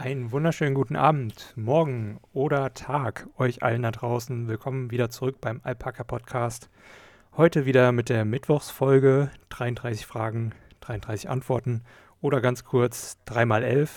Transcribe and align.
Einen 0.00 0.30
wunderschönen 0.30 0.76
guten 0.76 0.94
Abend, 0.94 1.52
Morgen 1.56 2.20
oder 2.32 2.72
Tag 2.72 3.26
euch 3.36 3.64
allen 3.64 3.82
da 3.82 3.90
draußen. 3.90 4.46
Willkommen 4.46 4.92
wieder 4.92 5.10
zurück 5.10 5.40
beim 5.40 5.60
Alpaka 5.64 6.04
Podcast. 6.04 6.70
Heute 7.36 7.66
wieder 7.66 7.90
mit 7.90 8.08
der 8.08 8.24
Mittwochsfolge 8.24 9.32
33 9.48 10.06
Fragen, 10.06 10.52
33 10.82 11.28
Antworten 11.28 11.82
oder 12.20 12.40
ganz 12.40 12.62
kurz 12.62 13.18
3x11 13.26 13.88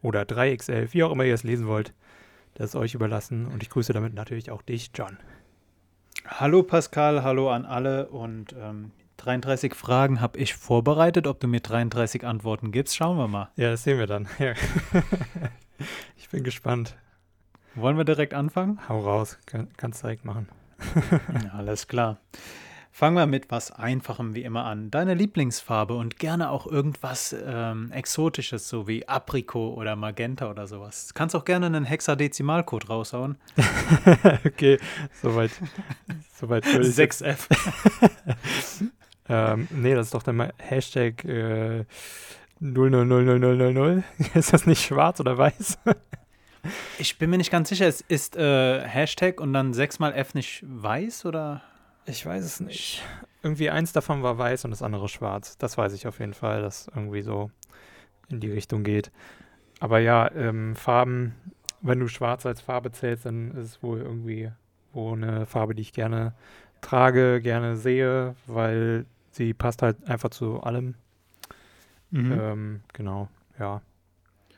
oder 0.00 0.22
3x11, 0.22 0.94
wie 0.94 1.02
auch 1.02 1.12
immer 1.12 1.26
ihr 1.26 1.34
es 1.34 1.44
lesen 1.44 1.66
wollt. 1.66 1.92
Das 2.54 2.70
ist 2.70 2.76
euch 2.76 2.94
überlassen 2.94 3.46
und 3.46 3.62
ich 3.62 3.68
grüße 3.68 3.92
damit 3.92 4.14
natürlich 4.14 4.50
auch 4.50 4.62
dich, 4.62 4.92
John. 4.94 5.18
Hallo 6.26 6.62
Pascal, 6.62 7.22
hallo 7.22 7.50
an 7.50 7.66
alle 7.66 8.08
und 8.08 8.54
ähm, 8.58 8.92
33 9.20 9.74
Fragen 9.74 10.20
habe 10.20 10.38
ich 10.38 10.54
vorbereitet. 10.54 11.26
Ob 11.26 11.40
du 11.40 11.46
mir 11.46 11.60
33 11.60 12.24
Antworten 12.24 12.72
gibst, 12.72 12.96
schauen 12.96 13.18
wir 13.18 13.28
mal. 13.28 13.50
Ja, 13.56 13.70
das 13.70 13.84
sehen 13.84 13.98
wir 13.98 14.06
dann. 14.06 14.28
Ja. 14.38 14.54
ich 16.16 16.28
bin 16.30 16.42
gespannt. 16.42 16.96
Wollen 17.74 17.96
wir 17.96 18.04
direkt 18.04 18.34
anfangen? 18.34 18.80
Hau 18.88 19.00
raus, 19.00 19.38
Kann, 19.46 19.68
kannst 19.76 20.02
direkt 20.02 20.24
machen. 20.24 20.48
ja, 21.44 21.50
alles 21.52 21.86
klar. 21.86 22.18
Fangen 22.92 23.14
wir 23.14 23.26
mit 23.26 23.50
was 23.50 23.70
Einfachem 23.70 24.34
wie 24.34 24.42
immer 24.42 24.64
an. 24.64 24.90
Deine 24.90 25.14
Lieblingsfarbe 25.14 25.94
und 25.94 26.18
gerne 26.18 26.50
auch 26.50 26.66
irgendwas 26.66 27.34
ähm, 27.46 27.92
Exotisches, 27.92 28.68
so 28.68 28.88
wie 28.88 29.06
Aprikot 29.06 29.74
oder 29.74 29.96
Magenta 29.96 30.50
oder 30.50 30.66
sowas. 30.66 31.08
Du 31.08 31.14
kannst 31.14 31.36
auch 31.36 31.44
gerne 31.44 31.66
einen 31.66 31.84
Hexadezimalcode 31.84 32.88
raushauen. 32.88 33.36
okay, 34.44 34.78
soweit. 35.22 35.52
soweit 36.34 36.64
6F. 36.64 37.48
Ähm, 39.30 39.68
nee, 39.70 39.94
das 39.94 40.06
ist 40.06 40.14
doch 40.14 40.22
dann 40.22 40.52
Hashtag 40.58 41.24
äh, 41.24 41.84
000000. 42.60 44.04
ist 44.34 44.52
das 44.52 44.66
nicht 44.66 44.84
schwarz 44.84 45.20
oder 45.20 45.38
weiß? 45.38 45.78
ich 46.98 47.18
bin 47.18 47.30
mir 47.30 47.38
nicht 47.38 47.50
ganz 47.50 47.68
sicher. 47.68 47.86
Es 47.86 48.00
ist 48.00 48.36
äh, 48.36 48.80
Hashtag 48.80 49.40
und 49.40 49.52
dann 49.52 49.72
6 49.72 49.98
mal 49.98 50.12
F 50.12 50.34
nicht 50.34 50.64
weiß 50.66 51.24
oder? 51.26 51.62
Ich 52.06 52.24
weiß 52.24 52.44
es 52.44 52.60
nicht. 52.60 53.02
Irgendwie 53.42 53.70
eins 53.70 53.92
davon 53.92 54.22
war 54.22 54.36
weiß 54.36 54.64
und 54.64 54.70
das 54.70 54.82
andere 54.82 55.08
schwarz. 55.08 55.56
Das 55.58 55.78
weiß 55.78 55.94
ich 55.94 56.06
auf 56.06 56.18
jeden 56.18 56.34
Fall, 56.34 56.60
dass 56.60 56.88
irgendwie 56.88 57.22
so 57.22 57.50
in 58.28 58.40
die 58.40 58.50
Richtung 58.50 58.84
geht. 58.84 59.10
Aber 59.78 59.98
ja, 59.98 60.30
ähm, 60.32 60.76
Farben, 60.76 61.34
wenn 61.80 62.00
du 62.00 62.08
schwarz 62.08 62.44
als 62.44 62.60
Farbe 62.60 62.92
zählst, 62.92 63.24
dann 63.24 63.52
ist 63.52 63.66
es 63.66 63.82
wohl 63.82 64.00
irgendwie 64.00 64.50
wo 64.92 65.12
eine 65.12 65.46
Farbe, 65.46 65.74
die 65.74 65.82
ich 65.82 65.92
gerne 65.92 66.34
trage, 66.80 67.40
gerne 67.40 67.76
sehe, 67.76 68.34
weil 68.46 69.06
sie 69.30 69.54
passt 69.54 69.82
halt 69.82 70.08
einfach 70.08 70.30
zu 70.30 70.60
allem. 70.60 70.94
Mhm. 72.10 72.32
Ähm, 72.32 72.80
genau, 72.92 73.28
ja. 73.58 73.82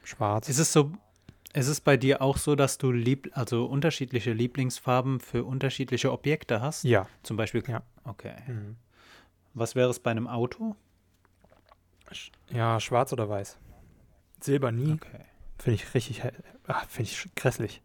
Schwarz. 0.05 0.49
Ist 0.49 0.59
es 0.59 0.73
so, 0.73 0.93
ist 1.53 1.69
es 1.69 1.81
bei 1.81 1.97
dir 1.97 2.23
auch 2.23 2.39
so, 2.39 2.55
dass 2.55 2.79
du 2.79 2.91
lieb, 2.91 3.31
also 3.35 3.67
unterschiedliche 3.67 4.33
Lieblingsfarben 4.33 5.21
für 5.21 5.45
unterschiedliche 5.45 6.11
Objekte 6.11 6.61
hast? 6.61 6.85
Ja. 6.85 7.07
Zum 7.23 7.37
Beispiel. 7.37 7.63
Ja. 7.69 7.83
Okay. 8.05 8.35
Mhm. 8.47 8.77
Was 9.55 9.75
wäre 9.75 9.91
es 9.91 10.01
bei 10.01 10.11
einem 10.11 10.27
Auto? 10.27 10.77
Ja, 12.51 12.81
schwarz 12.81 13.13
oder 13.13 13.29
weiß. 13.29 13.59
Silber 14.41 14.73
nie. 14.73 14.95
Okay. 14.95 15.25
Finde 15.59 15.75
ich 15.75 15.95
richtig, 15.95 16.23
ah, 16.67 16.83
finde 16.89 17.11
ich 17.11 17.29
grässlich. 17.37 17.83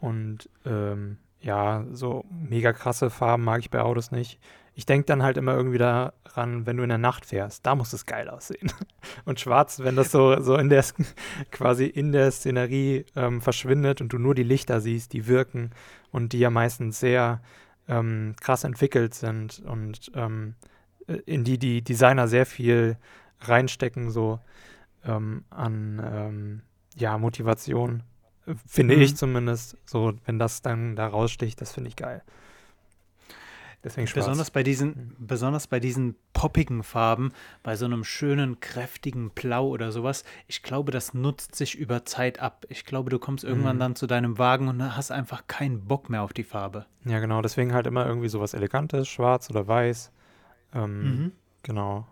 Und 0.00 0.48
ähm, 0.64 1.18
ja, 1.40 1.84
so 1.90 2.24
mega 2.30 2.72
krasse 2.72 3.10
Farben 3.10 3.44
mag 3.44 3.60
ich 3.60 3.70
bei 3.70 3.80
Autos 3.80 4.10
nicht. 4.10 4.38
Ich 4.74 4.86
denke 4.86 5.06
dann 5.06 5.22
halt 5.22 5.36
immer 5.36 5.54
irgendwie 5.54 5.78
daran, 5.78 6.66
wenn 6.66 6.76
du 6.76 6.82
in 6.82 6.88
der 6.88 6.98
Nacht 6.98 7.26
fährst, 7.26 7.66
da 7.66 7.74
muss 7.74 7.92
es 7.92 8.06
geil 8.06 8.28
aussehen. 8.28 8.72
Und 9.24 9.40
schwarz, 9.40 9.80
wenn 9.80 9.96
das 9.96 10.10
so, 10.10 10.40
so 10.40 10.56
in 10.56 10.68
der, 10.68 10.84
quasi 11.50 11.86
in 11.86 12.12
der 12.12 12.30
Szenerie 12.30 13.04
ähm, 13.16 13.40
verschwindet 13.40 14.00
und 14.00 14.12
du 14.12 14.18
nur 14.18 14.34
die 14.34 14.42
Lichter 14.42 14.80
siehst, 14.80 15.12
die 15.12 15.26
wirken 15.26 15.70
und 16.10 16.32
die 16.32 16.38
ja 16.38 16.50
meistens 16.50 17.00
sehr 17.00 17.42
ähm, 17.88 18.34
krass 18.40 18.64
entwickelt 18.64 19.14
sind 19.14 19.60
und 19.66 20.10
ähm, 20.14 20.54
äh, 21.06 21.14
in 21.26 21.44
die 21.44 21.58
die 21.58 21.82
Designer 21.82 22.28
sehr 22.28 22.46
viel 22.46 22.96
reinstecken, 23.40 24.10
so 24.10 24.40
ähm, 25.04 25.44
an 25.50 26.00
ähm, 26.04 26.62
ja, 26.96 27.18
Motivation 27.18 28.04
Finde 28.66 28.96
mhm. 28.96 29.02
ich 29.02 29.16
zumindest. 29.16 29.76
So, 29.86 30.14
wenn 30.24 30.38
das 30.38 30.62
dann 30.62 30.96
da 30.96 31.06
raussticht, 31.06 31.60
das 31.60 31.72
finde 31.72 31.88
ich 31.88 31.96
geil. 31.96 32.22
Deswegen 33.84 34.06
schwarz. 34.06 34.26
Besonders 34.26 34.50
bei 34.50 34.62
diesen, 34.62 34.88
mhm. 34.88 35.26
besonders 35.26 35.66
bei 35.66 35.80
diesen 35.80 36.14
poppigen 36.32 36.82
Farben, 36.82 37.32
bei 37.62 37.76
so 37.76 37.84
einem 37.84 38.04
schönen, 38.04 38.60
kräftigen 38.60 39.30
Blau 39.30 39.68
oder 39.68 39.90
sowas, 39.90 40.24
ich 40.46 40.62
glaube, 40.62 40.92
das 40.92 41.14
nutzt 41.14 41.56
sich 41.56 41.74
über 41.74 42.04
Zeit 42.04 42.38
ab. 42.38 42.64
Ich 42.68 42.84
glaube, 42.84 43.10
du 43.10 43.18
kommst 43.18 43.42
irgendwann 43.44 43.76
mhm. 43.76 43.80
dann 43.80 43.96
zu 43.96 44.06
deinem 44.06 44.38
Wagen 44.38 44.68
und 44.68 44.96
hast 44.96 45.10
einfach 45.10 45.46
keinen 45.48 45.84
Bock 45.86 46.10
mehr 46.10 46.22
auf 46.22 46.32
die 46.32 46.44
Farbe. 46.44 46.86
Ja, 47.04 47.18
genau. 47.18 47.42
Deswegen 47.42 47.74
halt 47.74 47.86
immer 47.86 48.06
irgendwie 48.06 48.28
sowas 48.28 48.54
Elegantes, 48.54 49.08
schwarz 49.08 49.50
oder 49.50 49.66
weiß. 49.66 50.12
Ähm, 50.74 51.02
mhm. 51.02 51.32
Genau. 51.64 52.06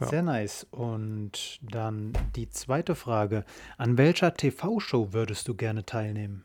Ja. 0.00 0.06
Sehr 0.08 0.22
nice. 0.22 0.66
Und 0.70 1.58
dann 1.62 2.12
die 2.34 2.48
zweite 2.48 2.94
Frage. 2.94 3.44
An 3.78 3.98
welcher 3.98 4.34
TV-Show 4.34 5.12
würdest 5.12 5.48
du 5.48 5.54
gerne 5.54 5.84
teilnehmen? 5.84 6.44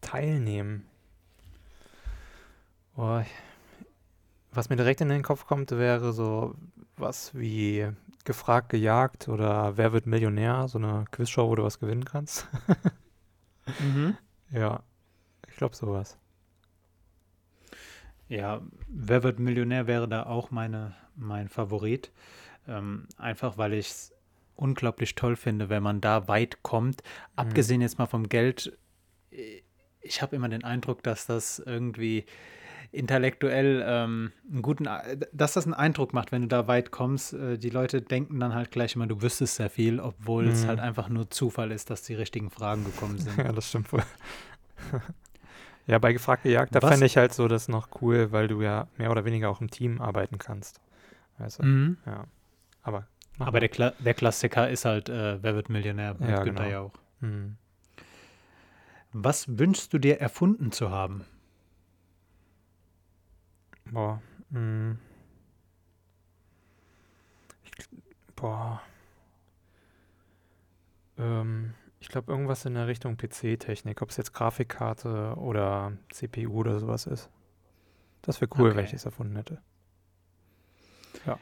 Teilnehmen? 0.00 0.86
Oh, 3.00 3.22
was 4.50 4.70
mir 4.70 4.76
direkt 4.76 5.00
in 5.00 5.08
den 5.08 5.22
Kopf 5.22 5.46
kommt, 5.46 5.70
wäre 5.70 6.12
so 6.12 6.56
was 6.96 7.32
wie 7.32 7.86
gefragt, 8.24 8.70
gejagt 8.70 9.28
oder 9.28 9.76
Wer 9.76 9.92
wird 9.92 10.06
Millionär? 10.06 10.66
So 10.66 10.78
eine 10.78 11.04
Quizshow, 11.12 11.48
wo 11.48 11.54
du 11.54 11.62
was 11.62 11.78
gewinnen 11.78 12.04
kannst. 12.04 12.48
mhm. 13.78 14.16
Ja, 14.50 14.82
ich 15.48 15.54
glaube 15.54 15.76
sowas. 15.76 16.18
Ja, 18.26 18.62
Wer 18.88 19.22
wird 19.22 19.38
Millionär 19.38 19.86
wäre 19.86 20.08
da 20.08 20.24
auch 20.24 20.50
meine, 20.50 20.96
mein 21.14 21.48
Favorit. 21.48 22.10
Ähm, 22.66 23.06
einfach 23.16 23.58
weil 23.58 23.74
ich 23.74 23.90
es 23.90 24.12
unglaublich 24.56 25.14
toll 25.14 25.36
finde, 25.36 25.68
wenn 25.68 25.84
man 25.84 26.00
da 26.00 26.26
weit 26.26 26.64
kommt. 26.64 27.04
Mhm. 27.04 27.32
Abgesehen 27.36 27.80
jetzt 27.80 27.98
mal 27.98 28.06
vom 28.06 28.28
Geld, 28.28 28.76
ich 30.00 30.20
habe 30.20 30.34
immer 30.34 30.48
den 30.48 30.64
Eindruck, 30.64 31.04
dass 31.04 31.26
das 31.26 31.60
irgendwie 31.60 32.26
intellektuell 32.90 33.84
ähm, 33.86 34.32
einen 34.50 34.62
guten, 34.62 34.88
dass 35.32 35.52
das 35.52 35.64
einen 35.64 35.74
Eindruck 35.74 36.14
macht, 36.14 36.32
wenn 36.32 36.42
du 36.42 36.48
da 36.48 36.66
weit 36.66 36.90
kommst. 36.90 37.34
Äh, 37.34 37.58
die 37.58 37.70
Leute 37.70 38.00
denken 38.00 38.40
dann 38.40 38.54
halt 38.54 38.70
gleich 38.70 38.94
immer, 38.94 39.06
du 39.06 39.20
wüsstest 39.20 39.56
sehr 39.56 39.70
viel, 39.70 40.00
obwohl 40.00 40.44
mhm. 40.44 40.52
es 40.52 40.66
halt 40.66 40.80
einfach 40.80 41.08
nur 41.08 41.30
Zufall 41.30 41.70
ist, 41.70 41.90
dass 41.90 42.02
die 42.02 42.14
richtigen 42.14 42.50
Fragen 42.50 42.84
gekommen 42.84 43.18
sind. 43.18 43.36
ja, 43.36 43.52
das 43.52 43.68
stimmt 43.68 43.92
wohl. 43.92 44.02
ja, 45.86 45.98
bei 45.98 46.12
Gefragte 46.12 46.48
Jagd, 46.48 46.74
da 46.74 46.80
fände 46.80 47.06
ich 47.06 47.16
halt 47.16 47.34
so 47.34 47.46
das 47.48 47.68
noch 47.68 47.88
cool, 48.00 48.32
weil 48.32 48.48
du 48.48 48.62
ja 48.62 48.88
mehr 48.96 49.10
oder 49.10 49.24
weniger 49.24 49.50
auch 49.50 49.60
im 49.60 49.70
Team 49.70 50.00
arbeiten 50.00 50.38
kannst. 50.38 50.80
Also, 51.38 51.62
mhm. 51.62 51.98
ja. 52.06 52.24
Aber, 52.82 53.06
Aber 53.38 53.60
der, 53.60 53.68
Kla 53.68 53.92
der, 53.98 54.14
Klassiker 54.14 54.70
ist 54.70 54.86
halt, 54.86 55.08
äh, 55.10 55.42
wer 55.42 55.54
wird 55.54 55.68
Millionär? 55.68 56.16
Ja, 56.20 56.42
genau. 56.42 56.62
ja 56.62 56.80
auch. 56.80 56.94
Mhm. 57.20 57.56
Was 59.12 59.58
wünschst 59.58 59.92
du 59.92 59.98
dir 59.98 60.20
erfunden 60.20 60.72
zu 60.72 60.90
haben? 60.90 61.24
Boah. 63.90 64.22
Mh. 64.50 64.58
Hm. 64.58 64.98
Ich, 67.64 67.88
boah. 68.36 68.82
Ähm, 71.18 71.74
ich 72.00 72.08
glaube, 72.08 72.30
irgendwas 72.30 72.64
in 72.64 72.74
der 72.74 72.86
Richtung 72.86 73.16
PC-Technik, 73.16 74.02
ob 74.02 74.10
es 74.10 74.16
jetzt 74.16 74.32
Grafikkarte 74.32 75.34
oder 75.36 75.92
CPU 76.10 76.60
oder 76.60 76.78
sowas 76.78 77.06
ist. 77.06 77.28
Das 78.22 78.40
wäre 78.40 78.50
cool, 78.58 78.68
okay. 78.68 78.76
wenn 78.76 78.84
ich 78.84 78.92
das 78.92 79.04
erfunden 79.04 79.36
hätte. 79.36 79.60
Ja. 81.26 81.38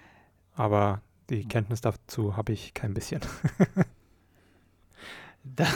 Aber 0.55 1.03
die 1.29 1.47
Kenntnis 1.47 1.81
dazu 1.81 2.37
habe 2.37 2.53
ich 2.53 2.75
kein 2.75 2.95
bisschen. 2.95 3.21
da, 5.45 5.67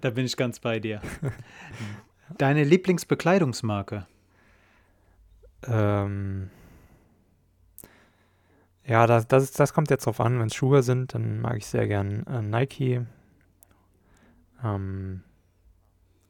da 0.00 0.10
bin 0.10 0.26
ich 0.26 0.36
ganz 0.36 0.60
bei 0.60 0.80
dir. 0.80 1.00
Deine 2.38 2.64
Lieblingsbekleidungsmarke? 2.64 4.06
Ähm, 5.66 6.50
ja, 8.84 9.06
das, 9.06 9.28
das, 9.28 9.52
das 9.52 9.72
kommt 9.72 9.90
jetzt 9.90 10.06
drauf 10.06 10.20
an. 10.20 10.38
Wenn 10.38 10.46
es 10.46 10.54
Schuhe 10.54 10.82
sind, 10.82 11.14
dann 11.14 11.40
mag 11.40 11.56
ich 11.56 11.66
sehr 11.66 11.86
gern 11.86 12.26
äh, 12.26 12.42
Nike. 12.42 13.06
Ähm, 14.62 15.22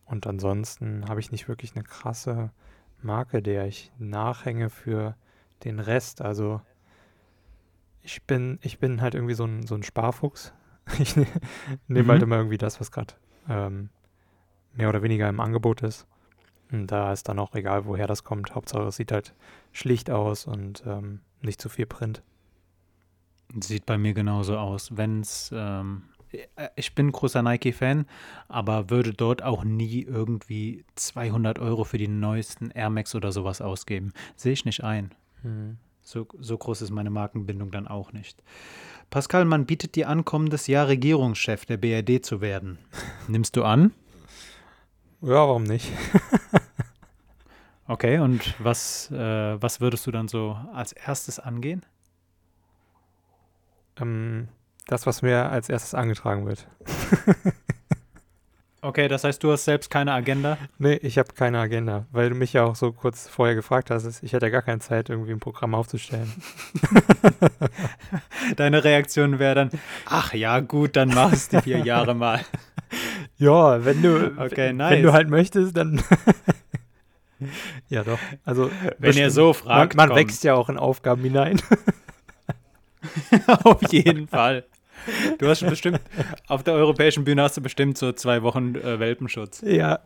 und 0.05 0.26
ansonsten 0.26 1.08
habe 1.08 1.20
ich 1.20 1.32
nicht 1.32 1.49
wirklich 1.49 1.75
eine 1.75 1.84
krasse 1.84 2.50
Marke, 3.00 3.43
der 3.43 3.67
ich 3.67 3.90
nachhänge 3.99 4.69
für 4.69 5.17
den 5.64 5.78
Rest. 5.78 6.20
Also 6.20 6.61
ich 8.02 8.23
bin, 8.25 8.58
ich 8.62 8.78
bin 8.78 9.00
halt 9.00 9.14
irgendwie 9.14 9.35
so 9.35 9.44
ein, 9.44 9.67
so 9.67 9.75
ein 9.75 9.82
Sparfuchs. 9.82 10.52
Ich 10.99 11.14
ne, 11.14 11.26
nehme 11.87 12.05
mhm. 12.05 12.11
halt 12.11 12.23
immer 12.23 12.37
irgendwie 12.37 12.58
das, 12.58 12.81
was 12.81 12.90
gerade 12.90 13.14
ähm, 13.49 13.88
mehr 14.75 14.88
oder 14.88 15.02
weniger 15.02 15.28
im 15.28 15.38
Angebot 15.38 15.82
ist. 15.82 16.08
Und 16.72 16.88
da 16.88 17.12
ist 17.12 17.28
dann 17.28 17.38
auch 17.38 17.54
egal, 17.54 17.84
woher 17.84 18.06
das 18.06 18.24
kommt. 18.24 18.54
Hauptsache, 18.54 18.84
es 18.84 18.96
sieht 18.96 19.12
halt 19.12 19.34
schlicht 19.72 20.10
aus 20.10 20.46
und 20.46 20.82
ähm, 20.86 21.20
nicht 21.42 21.60
zu 21.60 21.69
viel 21.69 21.86
Print. 21.86 22.22
Sieht 23.60 23.84
bei 23.86 23.98
mir 23.98 24.14
genauso 24.14 24.56
aus. 24.56 24.96
Wenn 24.96 25.20
es 25.20 25.50
ähm, 25.54 26.04
äh, 26.32 26.69
ich 26.76 26.94
bin 26.94 27.12
großer 27.12 27.42
Nike-Fan, 27.42 28.06
aber 28.48 28.90
würde 28.90 29.12
dort 29.12 29.42
auch 29.42 29.64
nie 29.64 30.02
irgendwie 30.02 30.84
200 30.96 31.58
Euro 31.58 31.84
für 31.84 31.98
die 31.98 32.08
neuesten 32.08 32.70
Air 32.70 32.90
Max 32.90 33.14
oder 33.14 33.32
sowas 33.32 33.60
ausgeben. 33.60 34.12
Sehe 34.36 34.52
ich 34.52 34.64
nicht 34.64 34.82
ein. 34.84 35.14
Hm. 35.42 35.78
So, 36.04 36.26
so 36.38 36.58
groß 36.58 36.82
ist 36.82 36.90
meine 36.90 37.10
Markenbindung 37.10 37.70
dann 37.70 37.86
auch 37.86 38.12
nicht. 38.12 38.42
Pascal, 39.10 39.44
man 39.44 39.66
bietet 39.66 39.94
dir 39.94 40.08
an, 40.08 40.25
kommendes 40.25 40.66
Jahr 40.66 40.88
Regierungschef 40.88 41.64
der 41.64 41.76
BRD 41.76 42.25
zu 42.25 42.40
werden. 42.40 42.78
Nimmst 43.28 43.56
du 43.56 43.62
an? 43.62 43.92
Ja, 45.22 45.28
warum 45.34 45.64
nicht? 45.64 45.90
Okay, 47.88 48.19
und 48.20 48.54
was, 48.58 49.10
äh, 49.10 49.60
was 49.60 49.80
würdest 49.80 50.06
du 50.06 50.12
dann 50.12 50.26
so 50.28 50.56
als 50.72 50.92
erstes 50.92 51.38
angehen? 51.38 51.84
ähm, 54.00 54.48
das, 54.86 55.04
was 55.06 55.20
mir 55.20 55.50
als 55.50 55.69
erstes 55.69 55.92
angetragen 55.94 56.46
wird. 56.46 56.66
Okay, 58.84 59.06
das 59.06 59.22
heißt, 59.22 59.40
du 59.44 59.52
hast 59.52 59.64
selbst 59.64 59.90
keine 59.90 60.12
Agenda? 60.12 60.58
Nee, 60.76 60.94
ich 60.94 61.16
habe 61.16 61.32
keine 61.34 61.60
Agenda, 61.60 62.06
weil 62.10 62.30
du 62.30 62.34
mich 62.34 62.52
ja 62.52 62.64
auch 62.64 62.75
so 62.75 62.90
kurz 62.90 63.28
vorher 63.28 63.54
gefragt 63.54 63.92
hast. 63.92 64.25
Ich 64.25 64.32
hätte 64.32 64.46
ja 64.46 64.50
gar 64.50 64.62
keine 64.62 64.80
Zeit, 64.80 65.08
irgendwie 65.08 65.30
ein 65.30 65.38
Programm 65.38 65.76
aufzustellen. 65.76 66.32
Deine 68.56 68.82
Reaktion 68.82 69.38
wäre 69.38 69.54
dann, 69.54 69.70
ach 70.04 70.34
ja, 70.34 70.58
gut, 70.58 70.96
dann 70.96 71.10
mach 71.10 71.32
es 71.32 71.48
die 71.48 71.60
vier 71.60 71.78
Jahre 71.78 72.16
mal. 72.16 72.40
Ja, 73.42 73.84
wenn 73.84 74.02
du, 74.02 74.32
Okay, 74.38 74.72
nice. 74.72 74.92
wenn 74.92 75.02
du 75.02 75.12
halt 75.12 75.28
möchtest, 75.28 75.76
dann. 75.76 76.00
ja, 77.88 78.04
doch. 78.04 78.18
Also, 78.44 78.70
Wenn 78.98 79.16
ihr 79.16 79.30
so 79.30 79.52
fragt, 79.52 79.96
man, 79.96 80.08
man 80.10 80.16
wächst 80.16 80.44
ja 80.44 80.54
auch 80.54 80.68
in 80.68 80.78
Aufgaben 80.78 81.22
hinein. 81.22 81.60
Auf 83.64 83.82
jeden 83.92 84.28
Fall. 84.28 84.64
Du 85.38 85.48
hast 85.48 85.58
schon 85.58 85.70
bestimmt, 85.70 86.00
auf 86.46 86.62
der 86.62 86.74
europäischen 86.74 87.24
Bühne 87.24 87.42
hast 87.42 87.56
du 87.56 87.60
bestimmt 87.60 87.98
so 87.98 88.12
zwei 88.12 88.42
Wochen 88.44 88.76
äh, 88.76 89.00
Welpenschutz. 89.00 89.60
ja. 89.66 89.98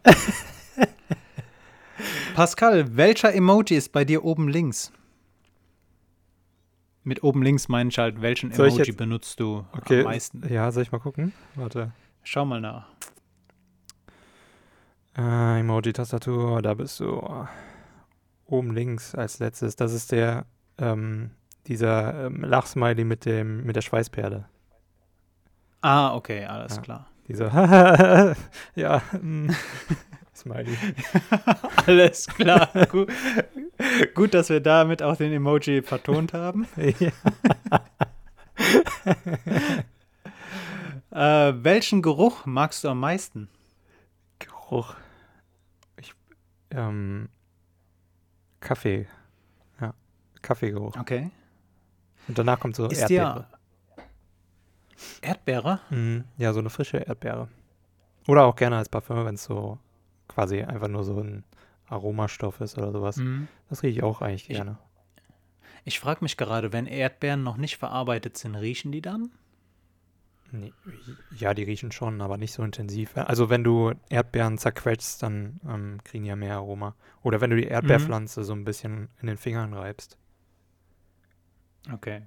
Pascal, 2.35 2.97
welcher 2.97 3.35
Emoji 3.35 3.77
ist 3.77 3.93
bei 3.93 4.05
dir 4.07 4.25
oben 4.25 4.49
links? 4.49 4.93
Mit 7.05 7.23
oben 7.23 7.43
links 7.43 7.69
meine 7.69 7.91
ich 7.91 7.99
halt, 7.99 8.23
welchen 8.23 8.51
Emoji 8.51 8.93
benutzt 8.93 9.39
du 9.41 9.65
Okay. 9.77 9.99
am 10.01 10.05
meisten? 10.05 10.43
Ja, 10.51 10.71
soll 10.73 10.83
ich 10.85 10.93
mal 10.93 10.99
gucken? 10.99 11.33
Warte. 11.55 11.93
Schau 12.23 12.45
mal 12.47 12.61
nach. 12.61 12.87
Äh, 15.17 15.61
Emoji-Tastatur, 15.61 16.61
da 16.63 16.75
bist 16.75 17.01
du 17.01 17.23
oben 18.47 18.75
links 18.75 19.15
als 19.15 19.39
letztes. 19.39 19.77
Das 19.77 19.93
ist 19.93 20.13
der, 20.13 20.45
ähm, 20.79 21.31
dieser 21.67 22.27
ähm, 22.27 22.43
Lachsmiley 22.45 23.05
mit 23.05 23.25
dem, 23.25 23.65
mit 23.65 23.77
der 23.77 23.81
Schweißperle. 23.83 24.45
Ah, 25.81 26.15
okay, 26.15 26.45
alles 26.45 26.77
Ja. 26.77 26.83
klar. 26.83 27.07
Dieser, 27.29 28.37
ja, 28.77 29.03
mm, 29.21 29.49
Smiley. 30.37 30.77
Alles 31.87 32.27
klar. 32.29 32.69
gut, 32.91 33.11
gut, 34.15 34.35
dass 34.35 34.49
wir 34.51 34.61
damit 34.61 35.03
auch 35.03 35.17
den 35.17 35.33
Emoji 35.33 35.81
vertont 35.83 36.35
haben. 36.35 36.69
Äh, 41.11 41.53
welchen 41.57 42.03
Geruch 42.03 42.45
magst 42.47 42.85
du 42.85 42.89
am 42.91 43.01
meisten? 43.01 43.49
Geruch. 44.39 44.95
Ich, 46.77 46.83
ähm, 46.83 47.29
Kaffee. 48.61 49.07
Ja, 49.81 49.95
Kaffeegeruch. 50.43 50.95
Okay. 50.99 51.31
Und 52.29 52.37
danach 52.39 52.61
kommt 52.61 52.77
so 52.77 52.87
Ist 52.89 53.01
Erdbeere. 53.01 53.47
Erdbeere? 55.23 55.81
Mhm. 55.91 56.25
Ja, 56.37 56.53
so 56.53 56.61
eine 56.61 56.71
frische 56.71 56.99
Erdbeere. 56.99 57.49
Oder 58.29 58.45
auch 58.45 58.57
gerne 58.57 58.77
als 58.77 58.89
Parfüm, 58.89 59.25
wenn 59.25 59.37
es 59.37 59.45
so 59.45 59.79
quasi 60.29 60.63
einfach 60.63 60.89
nur 60.89 61.05
so 61.05 61.21
ein 61.21 61.45
Aromastoff 61.89 62.61
ist 62.61 62.77
oder 62.77 62.91
sowas. 62.93 63.17
Mhm. 63.17 63.49
Das 63.69 63.83
rieche 63.83 63.99
ich 63.99 64.03
auch 64.03 64.21
eigentlich 64.21 64.51
Ich- 64.51 64.57
gerne. 64.57 64.79
Ich 65.85 66.01
frage 66.01 66.19
mich 66.23 66.37
gerade, 66.37 66.73
wenn 66.73 66.87
Erdbeeren 66.87 67.45
noch 67.45 67.57
nicht 67.59 67.77
verarbeitet 67.77 68.37
sind, 68.37 68.57
riechen 68.57 68.91
die 68.91 69.03
dann? 69.03 69.31
Nee, 70.53 70.73
ja, 71.37 71.55
die 71.55 71.65
riechen 71.65 71.91
schon, 71.93 72.21
aber 72.21 72.37
nicht 72.37 72.53
so 72.53 72.63
intensiv. 72.63 73.17
Also 73.17 73.51
wenn 73.51 73.65
du 73.65 73.93
Erdbeeren 74.09 74.59
zerquetschst, 74.59 75.23
dann 75.23 75.61
ähm, 75.69 75.99
kriegen 76.05 76.25
die 76.25 76.29
ja 76.29 76.37
mehr 76.37 76.55
Aroma. 76.55 76.95
Oder 77.23 77.41
wenn 77.41 77.51
du 77.51 77.57
die 77.57 77.67
Erdbeerpflanze 77.67 78.45
so 78.45 78.53
ein 78.53 78.65
bisschen 78.65 79.09
in 79.21 79.27
den 79.27 79.37
Fingern 79.37 79.75
reibst. 79.75 80.17
Okay. 81.93 82.23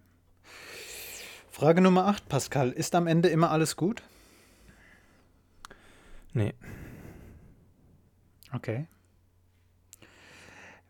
Frage 1.49 1.81
Nummer 1.81 2.07
8, 2.07 2.27
Pascal. 2.29 2.71
Ist 2.71 2.95
am 2.95 3.07
Ende 3.07 3.29
immer 3.29 3.51
alles 3.51 3.75
gut? 3.75 4.03
Nee. 6.33 6.53
Okay. 8.53 8.87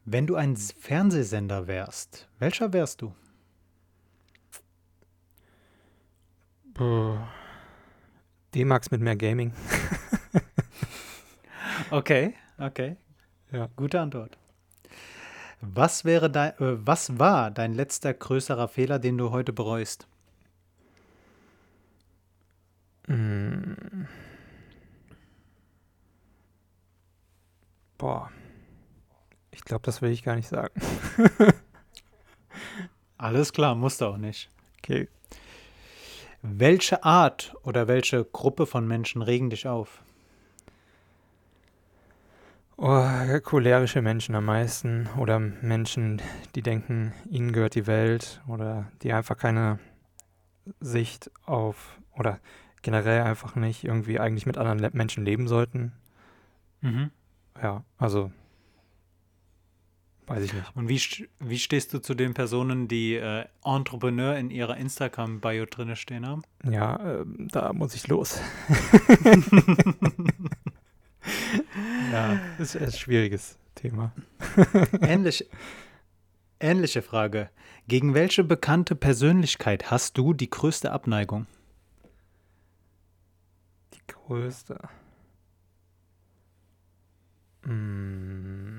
Wenn 0.05 0.27
du 0.27 0.35
ein 0.35 0.57
Fernsehsender 0.57 1.67
wärst, 1.67 2.27
welcher 2.39 2.73
wärst 2.73 3.01
du? 3.01 3.13
D-Max 8.53 8.91
mit 8.91 9.01
mehr 9.01 9.15
Gaming. 9.15 9.53
Okay, 11.91 12.35
okay. 12.59 12.97
Ja. 13.51 13.67
Gute 13.75 13.99
Antwort. 13.99 14.37
Was 15.61 16.05
wäre 16.05 16.29
dein, 16.29 16.51
äh, 16.59 16.85
was 16.85 17.17
war 17.17 17.51
dein 17.51 17.73
letzter 17.73 18.13
größerer 18.13 18.67
Fehler, 18.67 18.99
den 18.99 19.17
du 19.17 19.31
heute 19.31 19.53
bereust? 19.53 20.07
Mm. 23.07 24.05
Boah. 27.97 28.31
Ich 29.51 29.65
glaube, 29.65 29.81
das 29.83 30.01
will 30.01 30.11
ich 30.11 30.23
gar 30.23 30.35
nicht 30.35 30.47
sagen. 30.47 30.73
Alles 33.17 33.51
klar, 33.51 33.75
musst 33.75 33.99
du 34.01 34.05
auch 34.05 34.17
nicht. 34.17 34.49
Okay. 34.77 35.09
Welche 36.41 37.03
Art 37.03 37.53
oder 37.63 37.87
welche 37.87 38.23
Gruppe 38.23 38.65
von 38.65 38.87
Menschen 38.87 39.21
regen 39.21 39.49
dich 39.49 39.67
auf? 39.67 40.03
Oh, 42.77 43.03
cholerische 43.43 44.01
Menschen 44.01 44.35
am 44.35 44.45
meisten 44.45 45.09
oder 45.17 45.37
Menschen, 45.37 46.21
die 46.55 46.61
denken, 46.61 47.13
ihnen 47.29 47.51
gehört 47.51 47.75
die 47.75 47.87
Welt 47.87 48.41
oder 48.47 48.89
die 49.01 49.11
einfach 49.11 49.37
keine 49.37 49.79
Sicht 50.79 51.29
auf 51.45 51.99
oder 52.17 52.39
generell 52.81 53.23
einfach 53.23 53.55
nicht 53.55 53.83
irgendwie 53.83 54.17
eigentlich 54.19 54.45
mit 54.45 54.57
anderen 54.57 54.95
Menschen 54.95 55.25
leben 55.25 55.49
sollten. 55.49 55.91
Mhm. 56.79 57.11
Ja, 57.61 57.83
also 57.97 58.31
weiß 60.29 60.43
ich 60.43 60.53
nicht. 60.53 60.75
Und 60.75 60.87
wie, 60.87 61.01
wie 61.39 61.59
stehst 61.59 61.93
du 61.93 61.99
zu 61.99 62.13
den 62.13 62.33
Personen, 62.33 62.87
die 62.87 63.15
äh, 63.15 63.45
Entrepreneur 63.63 64.35
in 64.37 64.51
ihrer 64.51 64.77
Instagram-Bio 64.77 65.65
drinne 65.65 65.95
stehen 65.95 66.25
haben? 66.27 66.43
Ja, 66.63 67.21
ähm, 67.21 67.47
da 67.51 67.73
muss 67.73 67.95
ich 67.95 68.07
los. 68.07 68.39
ja, 72.11 72.39
ist 72.59 72.75
ist 72.75 72.81
ein 72.81 72.91
schwieriges 72.91 73.57
Thema. 73.75 74.11
Ähnlich, 75.01 75.49
ähnliche 76.59 77.01
Frage. 77.01 77.49
Gegen 77.87 78.13
welche 78.13 78.43
bekannte 78.43 78.95
Persönlichkeit 78.95 79.89
hast 79.89 80.17
du 80.17 80.33
die 80.33 80.49
größte 80.49 80.91
Abneigung? 80.91 81.47
Die 83.93 84.01
größte. 84.07 84.79
Mm, 87.63 88.78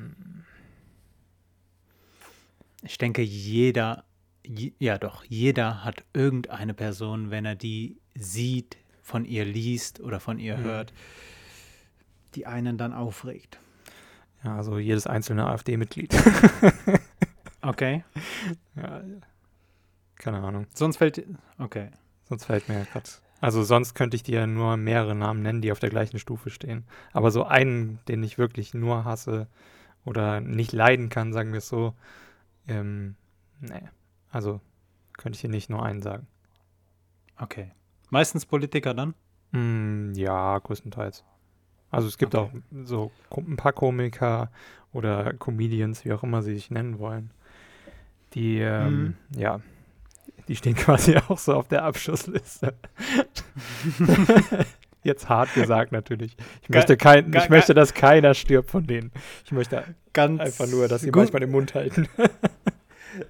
Ich 2.82 2.98
denke, 2.98 3.22
jeder, 3.22 4.04
je, 4.44 4.72
ja 4.78 4.98
doch, 4.98 5.24
jeder 5.24 5.84
hat 5.84 6.04
irgendeine 6.12 6.74
Person, 6.74 7.30
wenn 7.30 7.44
er 7.44 7.54
die 7.56 7.98
sieht, 8.14 8.76
von 9.02 9.24
ihr 9.24 9.44
liest 9.44 10.00
oder 10.00 10.20
von 10.20 10.38
ihr 10.38 10.56
Mhm. 10.58 10.62
hört, 10.64 10.92
die 12.34 12.46
einen 12.46 12.78
dann 12.78 12.92
aufregt. 12.92 13.58
Ja, 14.44 14.56
also 14.56 14.78
jedes 14.78 15.06
einzelne 15.06 15.46
AfD-Mitglied. 15.46 16.14
Okay. 17.62 18.04
ja, 18.74 19.02
keine 20.16 20.38
Ahnung. 20.38 20.66
Sonst 20.74 20.96
fällt. 20.96 21.22
Okay. 21.58 21.90
Sonst 22.24 22.46
fällt 22.46 22.70
mir 22.70 22.86
gerade. 22.90 23.10
Also 23.42 23.62
sonst 23.64 23.92
könnte 23.94 24.16
ich 24.16 24.22
dir 24.22 24.46
nur 24.46 24.78
mehrere 24.78 25.14
Namen 25.14 25.42
nennen, 25.42 25.60
die 25.60 25.70
auf 25.70 25.78
der 25.78 25.90
gleichen 25.90 26.18
Stufe 26.18 26.48
stehen. 26.48 26.84
Aber 27.12 27.30
so 27.30 27.44
einen, 27.44 27.98
den 28.08 28.22
ich 28.22 28.38
wirklich 28.38 28.72
nur 28.72 29.04
hasse 29.04 29.46
oder 30.06 30.40
nicht 30.40 30.72
leiden 30.72 31.10
kann, 31.10 31.34
sagen 31.34 31.52
wir 31.52 31.58
es 31.58 31.68
so, 31.68 31.92
ähm, 32.68 33.16
nee. 33.60 33.82
Also 34.30 34.60
könnte 35.16 35.36
ich 35.36 35.42
dir 35.42 35.50
nicht 35.50 35.70
nur 35.70 35.84
einen 35.84 36.02
sagen. 36.02 36.26
Okay. 37.36 37.72
Meistens 38.10 38.46
Politiker 38.46 38.94
dann? 38.94 39.14
Mm, 39.52 40.14
ja, 40.14 40.58
größtenteils. 40.58 41.24
Also 41.90 42.08
es 42.08 42.18
gibt 42.18 42.34
Okay. 42.34 42.44
auch 42.62 42.84
so 42.84 43.10
ein 43.36 43.56
paar 43.56 43.72
Komiker 43.72 44.50
oder 44.92 45.32
Comedians, 45.34 46.04
wie 46.04 46.12
auch 46.12 46.22
immer 46.22 46.42
sie 46.42 46.54
sich 46.54 46.70
nennen 46.70 46.98
wollen, 46.98 47.32
die, 48.34 48.58
ähm, 48.58 49.16
ja, 49.34 49.60
die 50.48 50.56
stehen 50.56 50.74
quasi 50.76 51.16
auch 51.16 51.38
so 51.38 51.54
auf 51.54 51.68
der 51.68 51.84
Abschussliste. 51.84 52.74
Jetzt 55.02 55.28
hart 55.28 55.52
gesagt 55.54 55.92
natürlich. 55.92 56.36
Ich 56.62 56.68
möchte, 56.68 56.96
kein, 56.96 57.32
ich 57.32 57.48
möchte, 57.48 57.72
dass 57.72 57.94
keiner 57.94 58.34
stirbt 58.34 58.70
von 58.70 58.86
denen. 58.86 59.12
Ich 59.44 59.52
möchte 59.52 59.84
Ganz 60.12 60.40
einfach 60.40 60.66
nur, 60.66 60.88
dass 60.88 61.00
sie 61.02 61.10
gut. 61.10 61.22
manchmal 61.22 61.40
den 61.40 61.50
Mund 61.50 61.74
halten. 61.74 62.08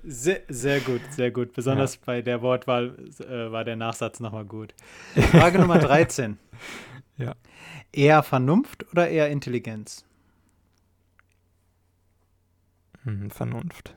Sehr, 0.03 0.43
sehr 0.49 0.81
gut, 0.81 1.01
sehr 1.11 1.31
gut. 1.31 1.55
Besonders 1.55 1.95
ja. 1.95 2.01
bei 2.05 2.23
der 2.23 2.43
Wortwahl 2.43 2.95
äh, 3.19 3.51
war 3.51 3.65
der 3.65 3.77
Nachsatz 3.77 4.21
nochmal 4.21 4.45
gut. 4.45 4.75
Frage 5.15 5.59
Nummer 5.59 5.79
13. 5.79 6.39
Ja. 7.17 7.35
Eher 7.91 8.23
Vernunft 8.23 8.87
oder 8.93 9.09
eher 9.09 9.31
Intelligenz? 9.31 10.05
Hm, 13.05 13.31
Vernunft. 13.31 13.95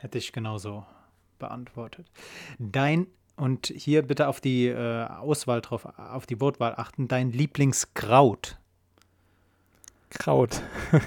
Hätte 0.00 0.18
ich 0.18 0.32
genauso 0.32 0.86
beantwortet. 1.38 2.10
Dein, 2.58 3.08
und 3.38 3.66
hier 3.74 4.02
bitte 4.02 4.28
auf 4.28 4.40
die 4.40 4.66
äh, 4.66 5.04
Auswahl 5.04 5.60
drauf, 5.60 5.86
auf 5.96 6.26
die 6.26 6.40
Wortwahl 6.40 6.74
achten, 6.76 7.08
dein 7.08 7.30
Lieblingskraut. 7.30 8.58
Kraut. 10.10 10.62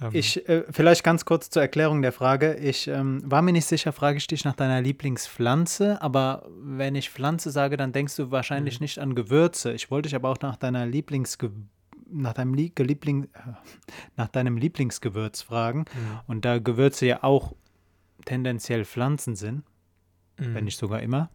Ähm. 0.00 0.10
Ich, 0.14 0.48
äh, 0.48 0.64
vielleicht 0.70 1.04
ganz 1.04 1.24
kurz 1.24 1.50
zur 1.50 1.62
Erklärung 1.62 2.02
der 2.02 2.12
Frage. 2.12 2.54
Ich 2.54 2.88
ähm, 2.88 3.22
war 3.24 3.42
mir 3.42 3.52
nicht 3.52 3.66
sicher, 3.66 3.92
frage 3.92 4.18
ich 4.18 4.26
dich 4.26 4.44
nach 4.44 4.54
deiner 4.54 4.80
Lieblingspflanze, 4.80 6.00
aber 6.02 6.48
wenn 6.60 6.94
ich 6.94 7.10
Pflanze 7.10 7.50
sage, 7.50 7.76
dann 7.76 7.92
denkst 7.92 8.16
du 8.16 8.30
wahrscheinlich 8.30 8.80
mhm. 8.80 8.84
nicht 8.84 8.98
an 8.98 9.14
Gewürze. 9.14 9.72
Ich 9.72 9.90
wollte 9.90 10.08
dich 10.08 10.16
aber 10.16 10.30
auch 10.30 10.40
nach 10.40 10.56
deiner 10.56 10.86
Lieblingsge 10.86 11.52
nach 12.14 12.34
deinem, 12.34 12.52
Liebling 12.54 13.28
nach 14.16 14.28
deinem 14.28 14.56
Lieblingsgewürz 14.56 15.42
fragen. 15.42 15.80
Mhm. 15.80 16.20
Und 16.26 16.44
da 16.44 16.58
Gewürze 16.58 17.06
ja 17.06 17.22
auch 17.22 17.54
tendenziell 18.24 18.84
Pflanzen 18.84 19.34
sind, 19.36 19.62
mhm. 20.38 20.54
wenn 20.54 20.64
nicht 20.64 20.78
sogar 20.78 21.00
immer, 21.00 21.30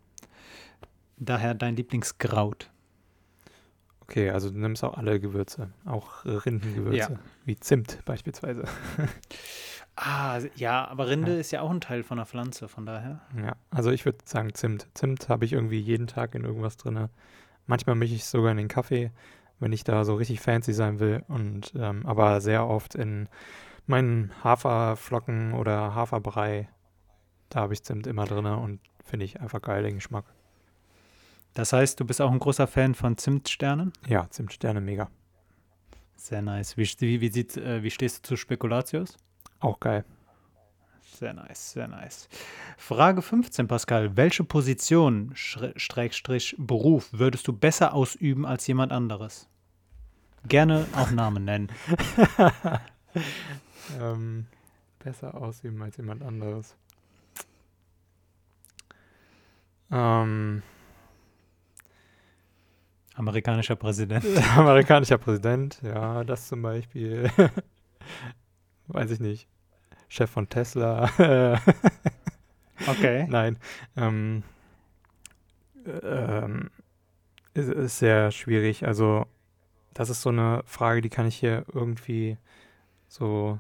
daher 1.18 1.54
dein 1.54 1.76
Lieblingskraut. 1.76 2.70
Okay, 4.02 4.30
also 4.30 4.50
du 4.50 4.58
nimmst 4.58 4.84
auch 4.84 4.98
alle 4.98 5.20
Gewürze, 5.20 5.70
auch 5.86 6.24
Rindengewürze, 6.24 6.98
ja. 6.98 7.20
wie 7.44 7.58
Zimt 7.58 8.00
beispielsweise. 8.06 8.64
ah, 9.98 10.40
ja, 10.56 10.88
aber 10.88 11.10
Rinde 11.10 11.34
ja. 11.34 11.40
ist 11.40 11.52
ja 11.52 11.62
auch 11.62 11.70
ein 11.70 11.82
Teil 11.82 12.04
von 12.04 12.16
der 12.16 12.26
Pflanze, 12.26 12.70
von 12.70 12.86
daher. 12.86 13.20
Ja, 13.38 13.58
also 13.70 13.92
ich 13.92 14.06
würde 14.06 14.20
sagen 14.24 14.54
Zimt. 14.54 14.88
Zimt 14.94 15.28
habe 15.28 15.44
ich 15.44 15.52
irgendwie 15.52 15.80
jeden 15.80 16.08
Tag 16.08 16.36
in 16.36 16.46
irgendwas 16.46 16.78
drin. 16.78 17.10
Manchmal 17.66 17.98
mische 17.98 18.16
ich 18.16 18.22
es 18.22 18.32
sogar 18.32 18.52
in 18.52 18.58
den 18.58 18.70
Kaffee, 18.70 19.12
wenn 19.60 19.74
ich 19.74 19.84
da 19.84 20.06
so 20.06 20.16
richtig 20.16 20.40
fancy 20.40 20.72
sein 20.72 21.02
will. 21.02 21.24
Und 21.28 21.74
ähm, 21.78 22.06
aber 22.06 22.40
sehr 22.40 22.66
oft 22.66 22.96
in 22.96 23.28
meinen 23.88 24.32
Haferflocken 24.42 25.54
oder 25.54 25.96
Haferbrei, 25.96 26.70
da 27.50 27.62
habe 27.62 27.74
ich 27.74 27.84
Zimt 27.84 28.08
immer 28.08 28.26
drin 28.26 28.46
und 28.46 28.80
finde 29.04 29.26
ich 29.26 29.40
einfach 29.40 29.62
geil 29.62 29.84
den 29.84 29.96
Geschmack. 29.96 30.26
Das 31.54 31.74
heißt, 31.74 32.00
du 32.00 32.06
bist 32.06 32.22
auch 32.22 32.32
ein 32.32 32.40
großer 32.40 32.68
Fan 32.68 32.94
von 32.94 33.18
Zimtsternen? 33.18 33.92
Ja, 34.08 34.30
Zimtsterne 34.30 34.82
mega. 34.82 35.10
Sehr 36.16 36.42
nice. 36.42 36.78
Wie, 36.78 36.88
wie, 37.00 37.22
wie, 37.22 37.30
sieht, 37.30 37.58
äh, 37.58 37.82
wie 37.84 37.90
stehst 37.90 38.18
du 38.18 38.30
zu 38.30 38.36
Spekulatius? 38.36 39.18
Auch 39.60 39.80
geil. 39.80 40.04
Sehr 41.18 41.34
nice, 41.34 41.72
sehr 41.72 41.88
nice. 41.88 42.30
Frage 42.78 43.24
15, 43.24 43.68
Pascal. 43.68 44.16
Welche 44.18 44.44
Position, 44.44 45.32
Schrägstrich 45.34 46.56
Beruf, 46.60 47.10
würdest 47.12 47.48
du 47.48 47.54
besser 47.54 47.96
ausüben 47.96 48.46
als 48.46 48.68
jemand 48.68 48.92
anderes? 48.92 49.48
Gerne 50.48 50.86
auch 50.96 51.10
Namen 51.10 51.46
nennen. 51.46 51.72
ähm, 54.00 54.46
besser 55.00 55.34
ausüben 55.34 55.82
als 55.82 55.98
jemand 55.98 56.22
anderes. 56.22 56.76
Ähm, 59.92 60.62
Amerikanischer 63.16 63.76
Präsident. 63.76 64.26
Amerikanischer 64.56 65.18
Präsident, 65.18 65.82
ja, 65.82 66.24
das 66.24 66.48
zum 66.48 66.62
Beispiel. 66.62 67.32
Weiß 68.88 69.12
ich 69.12 69.20
nicht. 69.20 69.48
Chef 70.08 70.30
von 70.30 70.48
Tesla. 70.48 71.10
okay. 72.88 73.26
Nein. 73.28 73.58
Ähm, 73.96 74.44
ähm, 76.04 76.70
ist, 77.54 77.70
ist 77.70 78.00
sehr 78.00 78.32
schwierig. 78.32 78.86
Also, 78.86 79.26
das 79.94 80.10
ist 80.10 80.22
so 80.22 80.30
eine 80.30 80.62
Frage, 80.66 81.02
die 81.02 81.10
kann 81.10 81.28
ich 81.28 81.36
hier 81.36 81.66
irgendwie 81.74 82.38
so, 83.08 83.60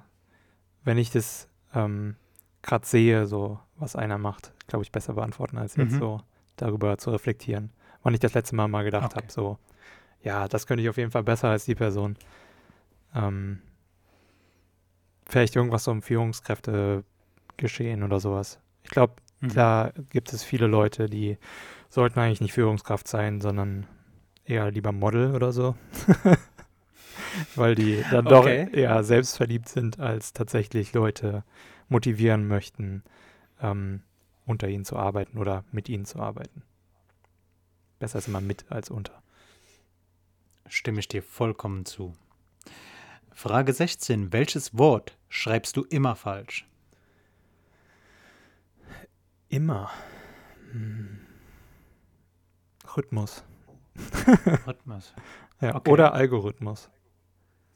wenn 0.84 0.98
ich 0.98 1.10
das 1.10 1.50
ähm, 1.74 2.16
gerade 2.62 2.86
sehe, 2.86 3.26
so 3.26 3.60
was 3.78 3.96
einer 3.96 4.18
macht, 4.18 4.54
glaube 4.68 4.84
ich, 4.84 4.92
besser 4.92 5.14
beantworten, 5.14 5.58
als 5.58 5.76
jetzt 5.76 5.94
mhm. 5.94 6.00
so 6.00 6.22
darüber 6.56 6.98
zu 6.98 7.12
reflektieren 7.12 7.72
wann 8.08 8.14
ich 8.14 8.22
das 8.22 8.34
letzte 8.34 8.56
Mal 8.56 8.70
mal 8.70 8.86
gedacht 8.86 9.08
okay. 9.08 9.16
habe, 9.16 9.32
so, 9.32 9.58
ja, 10.22 10.48
das 10.48 10.66
könnte 10.66 10.82
ich 10.82 10.88
auf 10.88 10.96
jeden 10.96 11.12
Fall 11.12 11.24
besser 11.24 11.50
als 11.50 11.66
die 11.66 11.76
Person. 11.76 12.16
Ähm, 13.14 13.60
vielleicht 15.28 15.58
irgendwas 15.58 15.84
so 15.84 15.92
um 15.92 16.02
Führungskräfte 16.02 17.04
geschehen 17.58 18.04
oder 18.04 18.22
sowas. 18.22 18.60
Ich 18.84 18.92
glaube, 18.92 19.16
mhm. 19.42 19.50
klar 19.50 19.92
gibt 20.10 20.32
es 20.32 20.44
viele 20.46 20.68
Leute, 20.68 21.08
die 21.08 21.38
sollten 21.90 22.18
eigentlich 22.18 22.40
nicht 22.40 22.54
Führungskraft 22.54 23.10
sein, 23.10 23.42
sondern 23.42 23.88
eher 24.46 24.72
lieber 24.72 24.94
Model 24.94 25.36
oder 25.36 25.52
so. 25.52 25.76
Weil 27.56 27.76
die 27.76 28.06
dann 28.10 28.26
okay. 28.26 28.68
doch 28.68 28.74
eher 28.74 29.04
selbstverliebt 29.04 29.68
sind, 29.68 30.00
als 30.00 30.32
tatsächlich 30.32 30.94
Leute 30.94 31.44
motivieren 31.90 32.48
möchten, 32.48 33.04
ähm, 33.62 34.02
unter 34.48 34.68
ihnen 34.68 34.86
zu 34.86 34.96
arbeiten 34.96 35.38
oder 35.38 35.64
mit 35.72 35.90
ihnen 35.90 36.06
zu 36.06 36.20
arbeiten. 36.20 36.64
Besser 38.00 38.20
ist 38.20 38.28
immer 38.28 38.42
mit 38.42 38.66
als 38.72 38.90
unter. 38.90 39.22
Stimme 40.68 41.00
ich 41.00 41.08
dir 41.08 41.22
vollkommen 41.22 41.86
zu. 41.86 42.16
Frage 43.32 43.74
16. 43.74 44.34
Welches 44.34 44.78
Wort 44.78 45.18
schreibst 45.30 45.78
du 45.78 45.84
immer 45.84 46.16
falsch? 46.16 46.68
Immer. 49.50 49.92
Hm. 50.72 51.20
Rhythmus. 52.96 53.44
Rhythmus. 54.68 55.14
ja, 55.62 55.76
okay. 55.76 55.92
Oder 55.92 56.14
Algorithmus. 56.14 56.90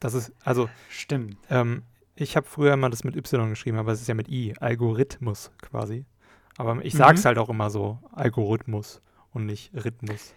Das 0.00 0.14
ist, 0.14 0.32
also. 0.44 0.68
Stimmt. 0.90 1.38
Ähm, 1.48 1.84
ich 2.14 2.36
habe 2.36 2.46
früher 2.46 2.74
immer 2.74 2.90
das 2.90 3.04
mit 3.04 3.16
Y 3.16 3.48
geschrieben, 3.50 3.78
aber 3.78 3.92
es 3.92 4.00
ist 4.00 4.08
ja 4.08 4.14
mit 4.14 4.28
I. 4.28 4.54
Algorithmus 4.58 5.50
quasi. 5.60 6.04
Aber 6.56 6.84
ich 6.84 6.94
sage 6.94 7.14
es 7.14 7.24
mhm. 7.24 7.28
halt 7.28 7.38
auch 7.38 7.48
immer 7.48 7.70
so. 7.70 7.98
Algorithmus 8.12 9.00
und 9.32 9.46
nicht 9.46 9.72
Rhythmus. 9.74 10.34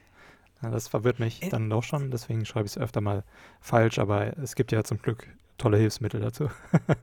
Ja, 0.61 0.69
das 0.69 0.87
verwirrt 0.87 1.19
mich 1.19 1.43
äh. 1.43 1.49
dann 1.49 1.69
doch 1.69 1.83
schon, 1.83 2.11
deswegen 2.11 2.45
schreibe 2.45 2.65
ich 2.65 2.73
es 2.73 2.77
öfter 2.77 3.01
mal 3.01 3.23
falsch, 3.59 3.99
aber 3.99 4.37
es 4.37 4.55
gibt 4.55 4.71
ja 4.71 4.83
zum 4.83 4.99
Glück 4.99 5.27
tolle 5.57 5.77
Hilfsmittel 5.77 6.21
dazu. 6.21 6.49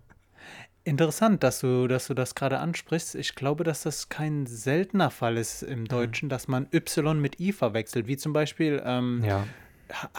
Interessant, 0.85 1.45
dass 1.45 1.61
du, 1.61 1.87
dass 1.87 2.09
du 2.09 2.14
das 2.14 2.35
gerade 2.35 2.59
ansprichst. 2.59 3.14
Ich 3.14 3.37
glaube, 3.37 3.62
dass 3.62 3.83
das 3.83 4.09
kein 4.09 4.47
seltener 4.47 5.11
Fall 5.11 5.37
ist 5.37 5.62
im 5.62 5.87
Deutschen, 5.87 6.26
mhm. 6.26 6.31
dass 6.31 6.49
man 6.49 6.66
Y 6.73 7.21
mit 7.21 7.38
I 7.38 7.52
verwechselt, 7.52 8.09
wie 8.09 8.16
zum 8.16 8.33
Beispiel 8.33 8.83
ähm, 8.85 9.23
ja. 9.25 9.47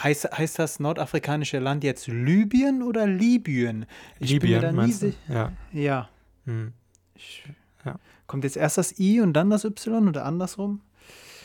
heißt, 0.01 0.37
heißt 0.37 0.59
das 0.59 0.79
nordafrikanische 0.79 1.59
Land 1.59 1.83
jetzt 1.83 2.07
Libyen 2.07 2.81
oder 2.81 3.07
Libyen? 3.07 3.85
Ich 4.19 4.31
Libyen, 4.31 4.61
bin 4.61 4.75
mir 4.75 4.77
da 4.77 4.85
nie 4.85 4.91
sicher. 4.93 5.17
Ja. 5.27 5.51
ja. 5.73 6.09
Hm. 6.45 6.71
Ich, 7.15 7.43
ja. 7.83 7.99
Kommt 8.33 8.45
jetzt 8.45 8.57
erst 8.57 8.79
das 8.79 8.99
I 8.99 9.21
und 9.21 9.33
dann 9.33 9.51
das 9.51 9.63
Y 9.63 10.07
oder 10.07 10.25
andersrum? 10.25 10.81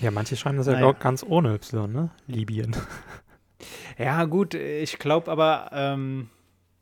Ja, 0.01 0.11
manche 0.11 0.37
schreiben 0.37 0.57
das 0.57 0.69
ja 0.69 0.73
naja. 0.73 0.93
ganz 0.93 1.23
ohne 1.23 1.53
Y, 1.53 1.93
ne? 1.93 2.09
Libyen. 2.27 2.75
Ja, 3.99 4.25
gut, 4.25 4.55
ich 4.55 4.99
glaube 4.99 5.31
aber, 5.31 5.69
ähm, 5.73 6.31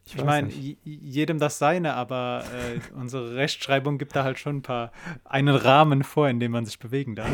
ich, 0.05 0.15
ich 0.15 0.25
meine, 0.25 0.49
jedem 0.85 1.41
das 1.41 1.59
seine, 1.59 1.95
aber 1.95 2.45
äh, 2.55 2.79
unsere 2.95 3.35
Rechtschreibung 3.35 3.99
gibt 3.99 4.15
da 4.15 4.23
halt 4.23 4.39
schon 4.39 4.59
ein 4.59 4.63
paar, 4.63 4.93
einen 5.25 5.57
Rahmen 5.57 6.05
vor, 6.05 6.29
in 6.29 6.39
dem 6.39 6.53
man 6.53 6.67
sich 6.67 6.79
bewegen 6.79 7.17
darf. 7.17 7.31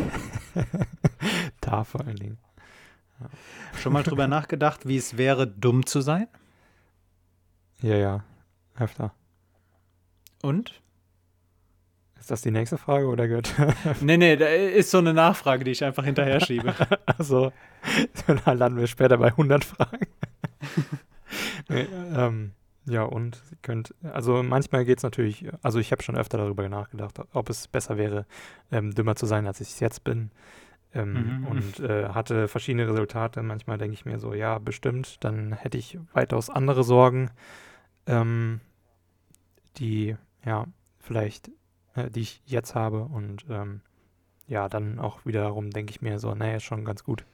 da 1.60 1.84
vor 1.84 2.00
allen 2.06 2.16
Dingen. 2.16 2.38
Ja. 3.20 3.28
Schon 3.80 3.92
mal 3.92 4.02
drüber 4.02 4.28
nachgedacht, 4.28 4.88
wie 4.88 4.96
es 4.96 5.18
wäre, 5.18 5.46
dumm 5.46 5.84
zu 5.84 6.00
sein? 6.00 6.26
Ja, 7.82 7.96
ja, 7.96 8.24
öfter. 8.78 9.12
Und? 10.40 10.80
Ist 12.22 12.30
das 12.30 12.42
die 12.42 12.52
nächste 12.52 12.78
Frage 12.78 13.08
oder 13.08 13.26
gut? 13.26 13.52
nee, 14.00 14.16
nee, 14.16 14.36
da 14.36 14.46
ist 14.46 14.92
so 14.92 14.98
eine 14.98 15.12
Nachfrage, 15.12 15.64
die 15.64 15.72
ich 15.72 15.82
einfach 15.82 16.04
hinterher 16.04 16.38
schiebe. 16.38 16.72
also, 17.18 17.52
dann 18.44 18.58
landen 18.58 18.78
wir 18.78 18.86
später 18.86 19.18
bei 19.18 19.26
100 19.26 19.64
Fragen. 19.64 20.06
nee, 21.68 21.84
ähm, 22.14 22.52
ja, 22.84 23.02
und 23.02 23.42
Sie 23.50 23.56
könnt, 23.60 23.92
also 24.04 24.40
manchmal 24.44 24.84
geht 24.84 24.98
es 24.98 25.02
natürlich, 25.02 25.48
also 25.62 25.80
ich 25.80 25.90
habe 25.90 26.04
schon 26.04 26.16
öfter 26.16 26.38
darüber 26.38 26.68
nachgedacht, 26.68 27.18
ob 27.32 27.50
es 27.50 27.66
besser 27.66 27.96
wäre, 27.96 28.24
ähm, 28.70 28.94
dümmer 28.94 29.16
zu 29.16 29.26
sein, 29.26 29.48
als 29.48 29.60
ich 29.60 29.70
es 29.70 29.80
jetzt 29.80 30.04
bin. 30.04 30.30
Ähm, 30.94 31.40
mhm. 31.40 31.46
und 31.48 31.80
äh, 31.80 32.10
hatte 32.10 32.46
verschiedene 32.46 32.86
Resultate. 32.86 33.42
Manchmal 33.42 33.78
denke 33.78 33.94
ich 33.94 34.04
mir 34.04 34.20
so, 34.20 34.32
ja, 34.32 34.60
bestimmt, 34.60 35.16
dann 35.24 35.54
hätte 35.54 35.76
ich 35.76 35.98
weitaus 36.12 36.50
andere 36.50 36.84
Sorgen, 36.84 37.32
ähm, 38.06 38.60
die 39.76 40.14
ja 40.44 40.66
vielleicht 41.00 41.50
äh, 41.94 42.10
die 42.10 42.20
ich 42.20 42.42
jetzt 42.46 42.74
habe. 42.74 43.02
Und 43.04 43.44
ähm, 43.48 43.80
ja, 44.46 44.68
dann 44.68 44.98
auch 44.98 45.24
wiederum 45.24 45.70
denke 45.70 45.90
ich 45.90 46.02
mir 46.02 46.18
so, 46.18 46.34
naja, 46.34 46.56
ist 46.56 46.64
schon 46.64 46.84
ganz 46.84 47.04
gut, 47.04 47.24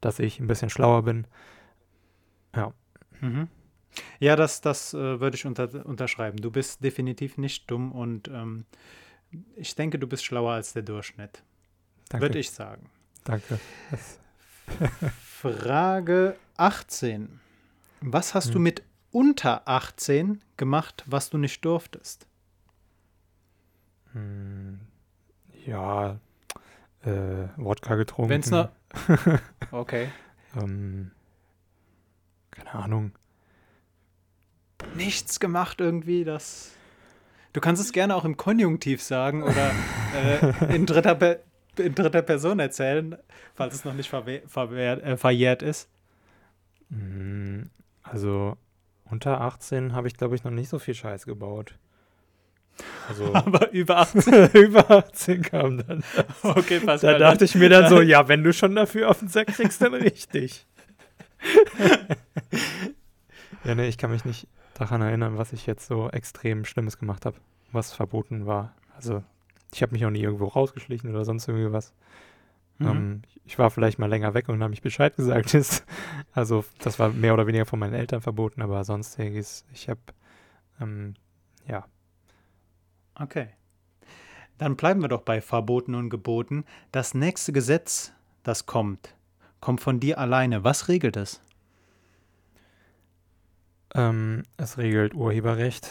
dass 0.00 0.18
ich 0.18 0.40
ein 0.40 0.46
bisschen 0.46 0.70
schlauer 0.70 1.02
bin. 1.02 1.26
Ja. 2.54 2.72
Mhm. 3.20 3.48
Ja, 4.18 4.34
das, 4.36 4.60
das 4.60 4.92
äh, 4.94 5.20
würde 5.20 5.36
ich 5.36 5.46
unter, 5.46 5.86
unterschreiben. 5.86 6.38
Du 6.38 6.50
bist 6.50 6.82
definitiv 6.82 7.38
nicht 7.38 7.70
dumm 7.70 7.92
und 7.92 8.28
ähm, 8.28 8.64
ich 9.56 9.74
denke, 9.74 9.98
du 9.98 10.06
bist 10.06 10.24
schlauer 10.24 10.52
als 10.52 10.72
der 10.72 10.82
Durchschnitt. 10.82 11.42
Danke. 12.08 12.26
Würde 12.26 12.38
ich 12.38 12.50
sagen. 12.50 12.90
Danke. 13.24 13.58
Frage 15.22 16.36
18. 16.56 17.40
Was 18.00 18.34
hast 18.34 18.50
du 18.50 18.54
Hm. 18.56 18.62
mit 18.62 18.82
unter 19.10 19.66
18 19.68 20.42
gemacht, 20.56 21.04
was 21.06 21.30
du 21.30 21.38
nicht 21.38 21.64
durftest? 21.64 22.26
Hm, 24.14 24.80
ja, 25.66 26.18
äh, 27.04 27.48
Wodka 27.56 27.94
getrunken. 27.96 28.30
Wenn's 28.30 28.50
noch- 28.50 28.70
Okay. 29.70 30.08
ähm, 30.56 31.10
keine 32.50 32.72
Ahnung. 32.74 33.12
Nichts 34.96 35.40
gemacht 35.40 35.80
irgendwie, 35.80 36.24
das. 36.24 36.72
Du 37.52 37.60
kannst 37.60 37.80
es 37.82 37.92
gerne 37.92 38.14
auch 38.16 38.24
im 38.24 38.36
Konjunktiv 38.36 39.02
sagen 39.02 39.42
oder 39.42 39.70
äh, 40.16 40.74
in, 40.74 40.86
dritter 40.86 41.14
Pe 41.14 41.40
in 41.76 41.94
dritter 41.94 42.22
Person 42.22 42.60
erzählen, 42.60 43.16
falls 43.54 43.74
es 43.74 43.84
noch 43.84 43.94
nicht 43.94 44.08
äh, 45.02 45.16
verjährt 45.16 45.62
ist. 45.62 45.88
Hm, 46.90 47.70
Also 48.02 48.56
unter 49.10 49.40
18 49.40 49.92
habe 49.92 50.06
ich, 50.06 50.14
glaube 50.16 50.34
ich, 50.36 50.44
noch 50.44 50.50
nicht 50.52 50.68
so 50.68 50.78
viel 50.78 50.94
Scheiß 50.94 51.26
gebaut. 51.26 51.76
Also 53.08 53.34
Aber 53.34 53.70
über 53.72 53.98
18. 53.98 54.50
über 54.54 54.90
18 54.90 55.42
kam 55.42 55.78
dann. 55.86 56.04
Okay, 56.42 56.80
Da 56.80 56.86
Pascal. 56.86 57.18
dachte 57.18 57.44
ich 57.44 57.54
mir 57.54 57.68
dann 57.68 57.88
so, 57.88 58.00
ja, 58.02 58.28
wenn 58.28 58.42
du 58.42 58.52
schon 58.52 58.74
dafür 58.74 59.10
auf 59.10 59.18
den 59.20 59.28
Sack 59.28 59.48
kriegst, 59.48 59.80
dann 59.82 59.94
richtig. 59.94 60.66
ja, 63.64 63.74
nee, 63.74 63.88
ich 63.88 63.98
kann 63.98 64.10
mich 64.10 64.24
nicht 64.24 64.48
daran 64.74 65.02
erinnern, 65.02 65.38
was 65.38 65.52
ich 65.52 65.66
jetzt 65.66 65.86
so 65.86 66.08
extrem 66.10 66.64
Schlimmes 66.64 66.98
gemacht 66.98 67.26
habe, 67.26 67.36
was 67.72 67.92
verboten 67.92 68.46
war. 68.46 68.74
Also, 68.96 69.22
ich 69.72 69.82
habe 69.82 69.92
mich 69.92 70.04
auch 70.04 70.10
nie 70.10 70.22
irgendwo 70.22 70.46
rausgeschlichen 70.46 71.10
oder 71.10 71.24
sonst 71.24 71.48
irgendwie 71.48 71.72
was. 71.72 71.92
Mhm. 72.78 72.86
Ähm, 72.88 73.22
ich 73.44 73.58
war 73.58 73.70
vielleicht 73.70 73.98
mal 73.98 74.08
länger 74.08 74.34
weg 74.34 74.48
und 74.48 74.60
habe 74.60 74.70
mich 74.70 74.82
Bescheid 74.82 75.14
gesagt. 75.16 75.54
Ist. 75.54 75.84
Also, 76.32 76.64
das 76.80 76.98
war 76.98 77.10
mehr 77.10 77.34
oder 77.34 77.46
weniger 77.46 77.66
von 77.66 77.78
meinen 77.78 77.94
Eltern 77.94 78.20
verboten, 78.20 78.62
aber 78.62 78.84
sonstiges, 78.84 79.64
ich 79.72 79.88
habe, 79.88 80.00
ähm, 80.80 81.14
ja, 81.68 81.84
Okay. 83.14 83.48
Dann 84.58 84.76
bleiben 84.76 85.02
wir 85.02 85.08
doch 85.08 85.22
bei 85.22 85.40
Verboten 85.40 85.94
und 85.94 86.10
Geboten. 86.10 86.64
Das 86.92 87.14
nächste 87.14 87.52
Gesetz, 87.52 88.12
das 88.42 88.66
kommt, 88.66 89.14
kommt 89.60 89.80
von 89.80 90.00
dir 90.00 90.18
alleine. 90.18 90.64
Was 90.64 90.88
regelt 90.88 91.16
es? 91.16 91.40
Ähm, 93.94 94.42
es 94.56 94.78
regelt 94.78 95.14
Urheberrecht 95.14 95.88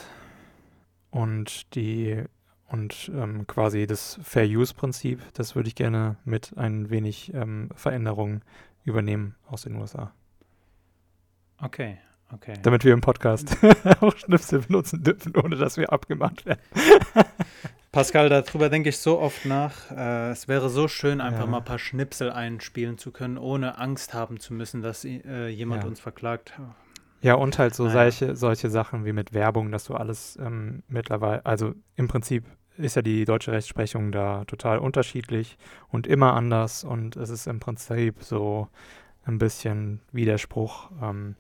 und 1.12 1.74
die 1.76 2.24
und 2.68 3.12
ähm, 3.14 3.46
quasi 3.46 3.86
das 3.86 4.20
Fair 4.24 4.46
Use 4.46 4.74
Prinzip. 4.74 5.22
Das 5.34 5.56
würde 5.56 5.68
ich 5.68 5.76
gerne 5.76 6.18
mit 6.26 6.58
ein 6.58 6.90
wenig 6.90 7.34
ähm, 7.34 7.70
Veränderungen 7.76 8.42
übernehmen 8.84 9.36
aus 9.48 9.62
den 9.62 9.76
USA, 9.76 10.12
Okay, 11.62 11.98
okay. 12.34 12.54
damit 12.64 12.84
wir 12.84 12.94
im 12.94 13.02
Podcast 13.02 13.58
auch 14.02 14.16
Schnipsel 14.18 14.60
benutzen 14.62 15.04
dürfen, 15.04 15.36
ohne 15.36 15.56
dass 15.56 15.78
wir 15.78 15.92
abgemahnt 15.92 16.46
werden. 16.46 16.62
Pascal, 17.92 18.28
darüber 18.30 18.70
denke 18.70 18.90
ich 18.90 18.98
so 18.98 19.20
oft 19.20 19.46
nach. 19.46 19.92
Äh, 19.92 20.32
es 20.32 20.48
wäre 20.48 20.70
so 20.70 20.88
schön, 20.88 21.22
einfach 21.22 21.42
Ja. 21.42 21.46
mal 21.46 21.58
ein 21.60 21.64
paar 21.66 21.78
Schnipsel 21.80 22.32
einspielen 22.32 22.98
zu 22.98 23.12
können, 23.12 23.38
ohne 23.38 23.78
Angst 23.78 24.14
haben 24.16 24.40
zu 24.40 24.54
müssen, 24.54 24.82
dass 24.82 25.06
äh, 25.06 25.48
jemand 25.50 25.84
Ja. 25.84 25.90
uns 25.90 26.00
verklagt. 26.00 26.54
Ja, 27.22 27.36
und 27.36 27.58
halt 27.60 27.76
so 27.76 27.84
Naja. 27.86 28.10
solche, 28.12 28.36
solche 28.36 28.70
Sachen 28.70 29.06
wie 29.06 29.14
mit 29.14 29.34
Werbung, 29.34 29.72
dass 29.72 29.86
du 29.86 29.94
alles 29.94 30.38
ähm, 30.42 30.82
mittlerweile, 30.88 31.46
also 31.46 31.74
im 31.96 32.08
Prinzip 32.08 32.46
ist 32.78 32.96
ja 32.96 33.04
die 33.04 33.26
deutsche 33.26 33.52
Rechtsprechung 33.52 34.12
da 34.12 34.44
total 34.46 34.80
unterschiedlich 34.80 35.58
und 35.90 36.08
immer 36.08 36.34
anders 36.34 36.84
und 36.84 37.16
es 37.16 37.30
ist 37.30 37.46
im 37.46 37.60
Prinzip 37.60 38.24
so 38.24 38.68
ein 39.26 39.38
bisschen 39.38 40.02
Widerspruch, 40.12 40.90
ähm, 41.02 41.36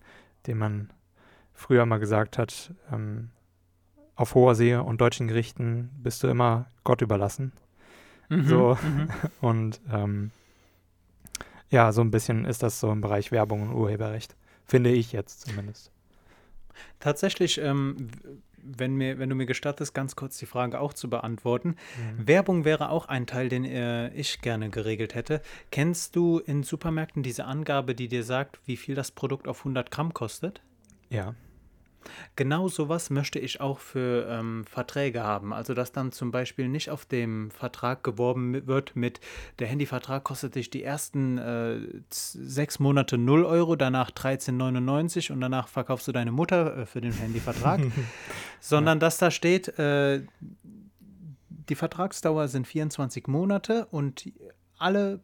den 0.48 0.58
man 0.58 0.90
früher 1.54 1.86
mal 1.86 2.00
gesagt 2.00 2.38
hat, 2.38 2.74
ähm, 2.92 3.30
auf 4.16 4.36
hoher 4.36 4.56
See 4.56 4.76
und 4.76 5.02
deutschen 5.02 5.28
Gerichten 5.28 5.90
bist 6.02 6.24
du 6.24 6.28
immer 6.28 6.68
Gott 6.84 7.02
überlassen. 7.02 7.52
Mhm, 8.30 8.48
So. 8.48 8.78
mhm. 8.82 9.10
Und 9.42 9.82
ähm, 9.92 10.32
ja, 11.70 11.92
so 11.92 12.02
ein 12.02 12.12
bisschen 12.12 12.46
ist 12.46 12.62
das 12.62 12.80
so 12.80 12.92
im 12.92 13.02
Bereich 13.02 13.32
Werbung 13.32 13.64
und 13.64 13.74
Urheberrecht. 13.74 14.36
Finde 14.66 14.92
ich 14.92 15.12
jetzt 15.12 15.42
zumindest. 15.42 15.92
Tatsächlich, 17.00 17.60
ähm, 17.60 18.10
wenn, 18.64 18.96
mir, 18.96 19.20
wenn 19.20 19.30
du 19.30 19.36
mir 19.36 19.46
gestattest, 19.46 19.94
ganz 19.94 20.16
kurz 20.16 20.38
die 20.38 20.46
Frage 20.46 20.80
auch 20.80 20.94
zu 20.94 21.10
beantworten. 21.10 21.70
Mhm. 21.70 22.28
Werbung 22.28 22.66
wäre 22.66 22.90
auch 22.90 23.08
ein 23.08 23.28
Teil, 23.28 23.50
den 23.50 23.66
äh, 23.66 24.10
ich 24.14 24.42
gerne 24.42 24.70
geregelt 24.70 25.16
hätte. 25.16 25.42
Kennst 25.72 26.16
du 26.16 26.40
in 26.40 26.64
Supermärkten 26.64 27.24
diese 27.24 27.46
Angabe, 27.46 27.96
die 27.96 28.08
dir 28.08 28.24
sagt, 28.24 28.60
wie 28.66 28.78
viel 28.78 28.96
das 28.96 29.12
Produkt 29.12 29.48
auf 29.48 29.60
100 29.60 29.92
Gramm 29.92 30.14
kostet? 30.14 30.62
Ja. 31.10 31.36
Genau 32.36 32.68
sowas 32.68 33.10
möchte 33.10 33.40
ich 33.40 33.62
auch 33.62 33.80
für 33.80 34.28
ähm, 34.30 34.66
Verträge 34.66 35.24
haben. 35.24 35.54
Also, 35.54 35.74
dass 35.74 35.92
dann 35.92 36.12
zum 36.12 36.32
Beispiel 36.32 36.68
nicht 36.68 36.90
auf 36.90 37.06
dem 37.06 37.52
Vertrag 37.52 38.04
geworben 38.04 38.68
wird 38.68 38.96
mit, 38.96 39.20
der 39.60 39.68
Handyvertrag 39.68 40.24
kostet 40.24 40.56
dich 40.56 40.70
die 40.70 40.84
ersten 40.84 41.38
äh, 41.38 41.80
sechs 42.10 42.80
Monate 42.80 43.18
0 43.18 43.46
Euro, 43.46 43.76
danach 43.76 44.12
13,99 44.12 45.32
und 45.32 45.42
danach 45.42 45.68
verkaufst 45.68 46.08
du 46.08 46.12
deine 46.12 46.32
Mutter 46.32 46.78
äh, 46.78 46.86
für 46.86 47.02
den 47.02 47.14
Handyvertrag, 47.14 47.82
sondern 48.60 49.00
dass 49.00 49.18
da 49.18 49.32
steht, 49.32 49.78
äh, 49.80 50.22
die 51.70 51.76
Vertragsdauer 51.76 52.48
sind 52.48 52.68
24 52.68 53.28
Monate 53.28 53.86
und 53.86 54.32
alle 54.78 55.22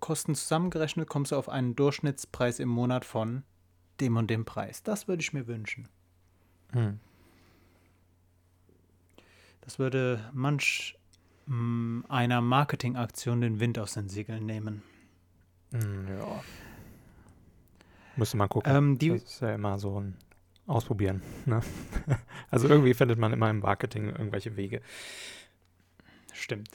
Kosten 0.00 0.34
zusammengerechnet 0.34 1.08
kommst 1.08 1.32
du 1.32 1.36
auf 1.36 1.48
einen 1.48 1.76
Durchschnittspreis 1.76 2.58
im 2.58 2.68
Monat 2.68 3.04
von 3.04 3.44
dem 4.00 4.16
und 4.16 4.28
dem 4.28 4.44
Preis. 4.44 4.82
Das 4.82 5.08
würde 5.08 5.22
ich 5.22 5.32
mir 5.32 5.46
wünschen. 5.46 5.88
Hm. 6.74 6.98
Das 9.62 9.78
würde 9.78 10.30
manch 10.32 10.96
mh, 11.46 12.04
einer 12.10 12.40
Marketingaktion 12.40 13.40
den 13.40 13.60
Wind 13.60 13.78
aus 13.78 13.94
den 13.94 14.08
Segeln 14.08 14.44
nehmen. 14.46 14.82
Hm, 15.72 16.06
Ja. 16.08 16.44
Müsste 18.16 18.36
man 18.36 18.48
gucken. 18.48 18.72
Ähm, 18.72 18.98
die, 18.98 19.08
das 19.08 19.22
ist 19.24 19.40
ja 19.40 19.54
immer 19.54 19.78
so 19.78 20.00
ein 20.00 20.16
Ausprobieren. 20.66 21.22
Ne? 21.46 21.60
Also 22.50 22.68
irgendwie 22.68 22.94
findet 22.94 23.18
man 23.18 23.32
immer 23.32 23.50
im 23.50 23.58
Marketing 23.58 24.08
irgendwelche 24.10 24.56
Wege. 24.56 24.80
stimmt. 26.32 26.68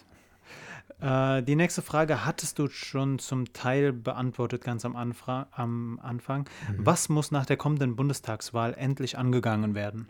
Äh, 1.02 1.44
die 1.44 1.56
nächste 1.56 1.82
Frage 1.82 2.26
hattest 2.26 2.60
du 2.60 2.68
schon 2.70 3.20
zum 3.20 3.54
Teil 3.54 3.94
beantwortet, 3.94 4.64
ganz 4.64 4.84
am, 4.86 4.96
Anfra 4.96 5.48
am 5.52 6.00
Anfang. 6.02 6.48
Mhm. 6.70 6.86
Was 6.86 7.10
muss 7.10 7.32
nach 7.32 7.46
der 7.46 7.58
kommenden 7.58 7.96
Bundestagswahl 7.96 8.74
endlich 8.74 9.18
angegangen 9.18 9.76
werden? 9.76 10.10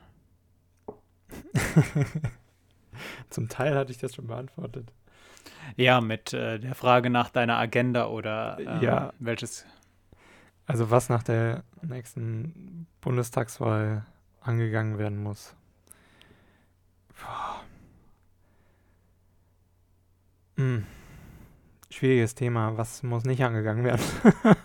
Zum 3.30 3.48
Teil 3.50 3.76
hatte 3.76 3.92
ich 3.92 3.98
das 3.98 4.16
schon 4.16 4.28
beantwortet. 4.28 4.92
Ja, 5.76 6.02
mit 6.02 6.34
äh, 6.34 6.60
der 6.60 6.76
Frage 6.76 7.10
nach 7.10 7.30
deiner 7.30 7.58
Agenda 7.58 8.08
oder 8.08 8.58
ähm, 8.60 8.82
Ja. 8.82 9.14
welches. 9.20 9.66
Also 10.66 10.92
was 10.92 11.10
nach 11.10 11.24
der 11.24 11.64
nächsten 11.82 12.88
Bundestagswahl 13.02 14.06
angegangen 14.42 14.98
werden 14.98 15.22
muss. 15.22 15.56
Boah. 17.20 17.59
Hm. 20.60 20.84
Schwieriges 21.90 22.36
Thema. 22.36 22.78
Was 22.78 23.02
muss 23.02 23.24
nicht 23.24 23.42
angegangen 23.44 23.86
werden? 23.86 24.04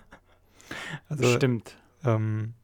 also, 1.08 1.36
Stimmt. 1.36 1.78
ähm, 2.04 2.54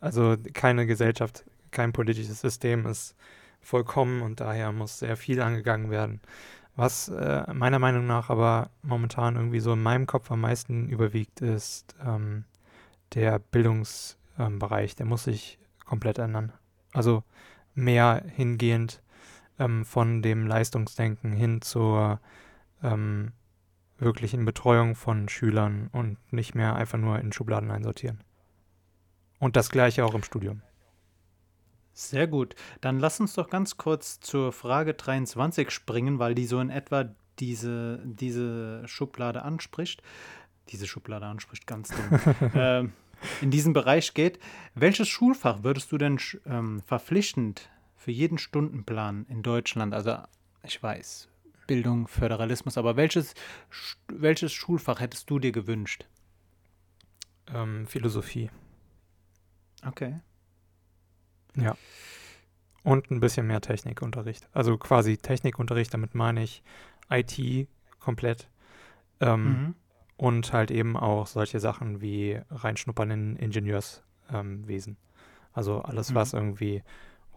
also 0.00 0.36
keine 0.52 0.86
Gesellschaft, 0.86 1.46
kein 1.70 1.94
politisches 1.94 2.42
System 2.42 2.86
ist 2.86 3.16
vollkommen 3.62 4.20
und 4.20 4.40
daher 4.40 4.70
muss 4.70 4.98
sehr 4.98 5.16
viel 5.16 5.40
angegangen 5.40 5.90
werden. 5.90 6.20
Was 6.76 7.08
äh, 7.08 7.50
meiner 7.54 7.78
Meinung 7.78 8.06
nach 8.06 8.28
aber 8.28 8.68
momentan 8.82 9.36
irgendwie 9.36 9.60
so 9.60 9.72
in 9.72 9.82
meinem 9.82 10.06
Kopf 10.06 10.30
am 10.30 10.42
meisten 10.42 10.90
überwiegt, 10.90 11.40
ist 11.40 11.96
ähm, 12.04 12.44
der 13.14 13.38
Bildungsbereich. 13.38 14.90
Ähm, 14.90 14.96
der 14.98 15.06
muss 15.06 15.24
sich 15.24 15.58
komplett 15.86 16.18
ändern. 16.18 16.52
Also 16.92 17.24
mehr 17.74 18.22
hingehend 18.36 19.00
ähm, 19.58 19.84
von 19.84 20.22
dem 20.22 20.46
Leistungsdenken 20.46 21.32
hin 21.32 21.62
zur 21.62 22.20
ähm, 22.82 23.32
wirklichen 23.98 24.44
Betreuung 24.44 24.94
von 24.94 25.28
Schülern 25.28 25.88
und 25.92 26.18
nicht 26.32 26.54
mehr 26.54 26.76
einfach 26.76 26.98
nur 26.98 27.18
in 27.18 27.32
Schubladen 27.32 27.70
einsortieren. 27.70 28.20
Und 29.38 29.56
das 29.56 29.70
gleiche 29.70 30.04
auch 30.04 30.14
im 30.14 30.22
Studium. 30.22 30.62
Sehr 31.92 32.26
gut. 32.26 32.54
Dann 32.82 33.00
lass 33.00 33.20
uns 33.20 33.34
doch 33.34 33.48
ganz 33.48 33.78
kurz 33.78 34.20
zur 34.20 34.52
Frage 34.52 34.94
23 34.94 35.70
springen, 35.70 36.18
weil 36.18 36.34
die 36.34 36.46
so 36.46 36.60
in 36.60 36.68
etwa 36.68 37.06
diese, 37.38 38.02
diese 38.04 38.86
Schublade 38.86 39.42
anspricht, 39.42 40.02
diese 40.68 40.86
Schublade 40.86 41.26
anspricht, 41.26 41.66
ganz 41.66 41.88
dumm, 41.88 42.50
ähm, 42.54 42.92
in 43.40 43.50
diesen 43.50 43.72
Bereich 43.72 44.12
geht. 44.12 44.38
Welches 44.74 45.08
Schulfach 45.08 45.62
würdest 45.62 45.90
du 45.90 45.98
denn 45.98 46.18
ähm, 46.44 46.82
verpflichtend 46.86 47.70
für 48.06 48.12
jeden 48.12 48.38
Stundenplan 48.38 49.26
in 49.28 49.42
Deutschland, 49.42 49.92
also 49.92 50.18
ich 50.62 50.80
weiß, 50.80 51.28
Bildung, 51.66 52.06
Föderalismus, 52.06 52.78
aber 52.78 52.96
welches, 52.96 53.34
welches 54.06 54.52
Schulfach 54.52 55.00
hättest 55.00 55.28
du 55.28 55.40
dir 55.40 55.50
gewünscht? 55.50 56.06
Ähm, 57.52 57.84
Philosophie. 57.88 58.48
Okay. 59.84 60.20
Ja. 61.56 61.76
Und 62.84 63.10
ein 63.10 63.18
bisschen 63.18 63.48
mehr 63.48 63.60
Technikunterricht. 63.60 64.48
Also 64.52 64.78
quasi 64.78 65.18
Technikunterricht, 65.18 65.92
damit 65.92 66.14
meine 66.14 66.44
ich 66.44 66.62
IT 67.10 67.66
komplett. 67.98 68.48
Ähm, 69.18 69.44
mhm. 69.44 69.74
Und 70.16 70.52
halt 70.52 70.70
eben 70.70 70.96
auch 70.96 71.26
solche 71.26 71.58
Sachen 71.58 72.00
wie 72.00 72.40
reinschnuppern 72.50 73.10
in 73.10 73.34
Ingenieurswesen. 73.34 74.92
Ähm, 74.92 74.96
also 75.52 75.80
alles, 75.80 76.10
mhm. 76.10 76.14
was 76.14 76.34
irgendwie 76.34 76.84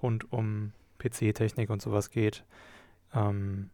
rund 0.01 0.31
um 0.31 0.73
PC-Technik 0.99 1.69
und 1.69 1.81
sowas 1.81 2.09
geht. 2.09 2.43
Ähm, 3.13 3.69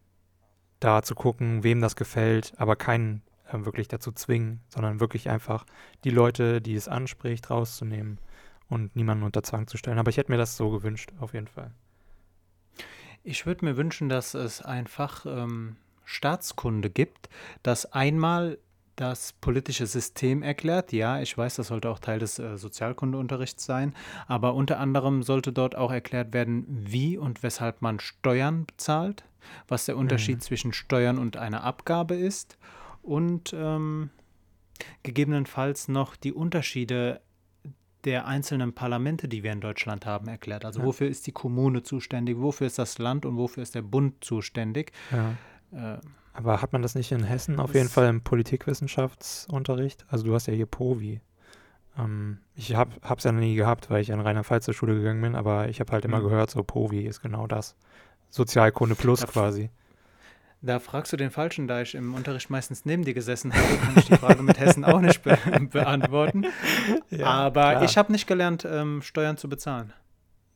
da 0.80 1.02
zu 1.02 1.14
gucken, 1.14 1.62
wem 1.64 1.80
das 1.80 1.96
gefällt, 1.96 2.52
aber 2.58 2.76
keinen 2.76 3.22
äh, 3.48 3.64
wirklich 3.64 3.88
dazu 3.88 4.12
zwingen, 4.12 4.60
sondern 4.68 5.00
wirklich 5.00 5.28
einfach 5.30 5.66
die 6.04 6.10
Leute, 6.10 6.60
die 6.60 6.74
es 6.74 6.88
anspricht, 6.88 7.50
rauszunehmen 7.50 8.18
und 8.68 8.96
niemanden 8.96 9.24
unter 9.24 9.42
Zwang 9.42 9.66
zu 9.66 9.76
stellen. 9.76 9.98
Aber 9.98 10.10
ich 10.10 10.16
hätte 10.16 10.30
mir 10.30 10.38
das 10.38 10.56
so 10.56 10.70
gewünscht, 10.70 11.12
auf 11.20 11.34
jeden 11.34 11.48
Fall. 11.48 11.70
Ich 13.22 13.46
würde 13.46 13.64
mir 13.64 13.76
wünschen, 13.76 14.08
dass 14.08 14.34
es 14.34 14.62
einfach 14.62 15.26
ähm, 15.26 15.76
Staatskunde 16.04 16.90
gibt, 16.90 17.28
das 17.62 17.92
einmal 17.92 18.58
das 18.96 19.34
politische 19.34 19.86
System 19.86 20.42
erklärt. 20.42 20.92
Ja, 20.92 21.20
ich 21.20 21.36
weiß, 21.36 21.56
das 21.56 21.68
sollte 21.68 21.90
auch 21.90 21.98
Teil 21.98 22.18
des 22.18 22.38
äh, 22.38 22.56
Sozialkundeunterrichts 22.56 23.64
sein, 23.64 23.94
aber 24.26 24.54
unter 24.54 24.80
anderem 24.80 25.22
sollte 25.22 25.52
dort 25.52 25.76
auch 25.76 25.92
erklärt 25.92 26.32
werden, 26.32 26.64
wie 26.68 27.18
und 27.18 27.42
weshalb 27.42 27.82
man 27.82 28.00
Steuern 28.00 28.66
bezahlt, 28.66 29.24
was 29.68 29.84
der 29.84 29.96
Unterschied 29.96 30.36
mhm. 30.36 30.40
zwischen 30.40 30.72
Steuern 30.72 31.18
und 31.18 31.36
einer 31.36 31.62
Abgabe 31.62 32.14
ist 32.14 32.58
und 33.02 33.54
ähm, 33.56 34.10
gegebenenfalls 35.02 35.88
noch 35.88 36.16
die 36.16 36.32
Unterschiede 36.32 37.20
der 38.04 38.26
einzelnen 38.26 38.72
Parlamente, 38.72 39.28
die 39.28 39.42
wir 39.42 39.52
in 39.52 39.60
Deutschland 39.60 40.06
haben, 40.06 40.28
erklärt. 40.28 40.64
Also 40.64 40.80
ja. 40.80 40.86
wofür 40.86 41.08
ist 41.08 41.26
die 41.26 41.32
Kommune 41.32 41.82
zuständig, 41.82 42.38
wofür 42.38 42.68
ist 42.68 42.78
das 42.78 42.98
Land 42.98 43.26
und 43.26 43.36
wofür 43.36 43.62
ist 43.62 43.74
der 43.74 43.82
Bund 43.82 44.24
zuständig. 44.24 44.92
Ja. 45.10 45.94
Äh, 45.96 45.98
Aber 46.36 46.60
hat 46.60 46.72
man 46.72 46.82
das 46.82 46.94
nicht 46.94 47.12
in 47.12 47.24
Hessen 47.24 47.58
auf 47.58 47.74
jeden 47.74 47.88
Fall 47.88 48.08
im 48.08 48.20
Politikwissenschaftsunterricht? 48.20 50.04
Also 50.08 50.24
du 50.24 50.34
hast 50.34 50.46
ja 50.46 50.52
hier 50.52 50.66
POVI. 50.66 51.22
Ähm, 51.98 52.38
ich 52.54 52.74
habe 52.74 52.92
es 53.16 53.24
ja 53.24 53.32
noch 53.32 53.40
nie 53.40 53.54
gehabt, 53.54 53.88
weil 53.88 54.02
ich 54.02 54.12
an 54.12 54.20
Rheinland-Pfalz 54.20 54.66
zur 54.66 54.74
Schule 54.74 54.94
gegangen 54.94 55.22
bin, 55.22 55.34
aber 55.34 55.70
ich 55.70 55.80
habe 55.80 55.92
halt 55.92 56.04
immer 56.04 56.18
mhm. 56.18 56.24
gehört, 56.24 56.50
so 56.50 56.62
POVI 56.62 57.06
ist 57.06 57.22
genau 57.22 57.46
das. 57.46 57.74
Sozialkunde 58.28 58.96
plus 58.96 59.20
da, 59.20 59.26
quasi. 59.26 59.70
Da 60.60 60.78
fragst 60.78 61.12
du 61.12 61.16
den 61.16 61.30
Falschen, 61.30 61.68
da 61.68 61.80
ich 61.80 61.94
im 61.94 62.14
Unterricht 62.14 62.50
meistens 62.50 62.84
neben 62.84 63.04
dir 63.04 63.14
gesessen 63.14 63.54
habe, 63.54 63.76
kann 63.78 63.94
ich 63.96 64.06
die 64.06 64.16
Frage 64.16 64.42
mit 64.42 64.58
Hessen 64.60 64.84
auch 64.84 65.00
nicht 65.00 65.22
be 65.22 65.38
beantworten. 65.70 66.46
Ja, 67.08 67.26
Aber 67.26 67.70
klar. 67.70 67.84
ich 67.84 67.96
habe 67.96 68.12
nicht 68.12 68.26
gelernt, 68.26 68.66
ähm, 68.70 69.00
Steuern 69.00 69.38
zu 69.38 69.48
bezahlen. 69.48 69.94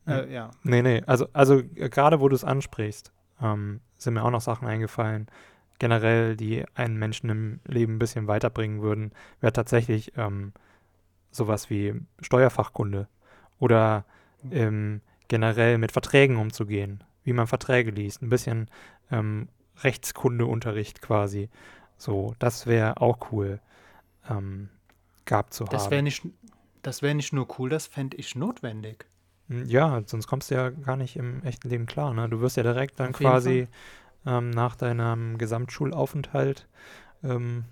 Äh, 0.05 0.23
hm. 0.23 0.31
ja. 0.31 0.51
Nee, 0.61 0.83
nee, 0.83 1.01
also, 1.07 1.27
also 1.33 1.59
äh, 1.59 1.89
gerade 1.89 2.19
wo 2.19 2.29
du 2.29 2.35
es 2.35 2.43
ansprichst, 2.43 3.11
ähm, 3.41 3.81
sind 3.97 4.13
mir 4.13 4.23
auch 4.23 4.31
noch 4.31 4.41
Sachen 4.41 4.67
eingefallen, 4.67 5.27
generell, 5.81 6.37
die 6.37 6.63
einen 6.75 6.97
Menschen 6.97 7.29
im 7.29 7.59
Leben 7.65 7.95
ein 7.95 7.99
bisschen 7.99 8.27
weiterbringen 8.27 8.81
würden, 8.81 9.11
wäre 9.39 9.51
tatsächlich 9.51 10.13
ähm, 10.15 10.53
sowas 11.31 11.69
wie 11.69 11.95
Steuerfachkunde 12.21 13.07
oder 13.59 14.05
ähm, 14.51 15.01
generell 15.27 15.77
mit 15.77 15.91
Verträgen 15.91 16.37
umzugehen 16.37 17.03
wie 17.23 17.33
man 17.33 17.47
Verträge 17.47 17.91
liest, 17.91 18.21
ein 18.21 18.29
bisschen 18.29 18.69
ähm, 19.11 19.47
Rechtskundeunterricht 19.83 21.01
quasi. 21.01 21.49
So, 21.97 22.35
das 22.39 22.65
wäre 22.65 22.99
auch 22.99 23.31
cool 23.31 23.59
ähm, 24.29 24.69
gehabt 25.25 25.53
zu 25.53 25.65
das 25.65 25.85
haben. 25.85 26.03
Nicht, 26.03 26.27
das 26.81 27.01
wäre 27.01 27.15
nicht 27.15 27.33
nur 27.33 27.47
cool, 27.59 27.69
das 27.69 27.87
fände 27.87 28.17
ich 28.17 28.35
notwendig. 28.35 29.05
Hm, 29.49 29.65
ja, 29.65 30.01
sonst 30.05 30.27
kommst 30.27 30.49
du 30.49 30.55
ja 30.55 30.69
gar 30.69 30.97
nicht 30.97 31.15
im 31.15 31.43
echten 31.43 31.69
Leben 31.69 31.85
klar. 31.85 32.13
Ne? 32.13 32.27
Du 32.29 32.41
wirst 32.41 32.57
ja 32.57 32.63
direkt 32.63 32.99
dann 32.99 33.09
Auf 33.09 33.19
quasi 33.19 33.67
ähm, 34.25 34.49
nach 34.49 34.75
deinem 34.75 35.37
Gesamtschulaufenthalt 35.37 36.67
ähm, 37.23 37.65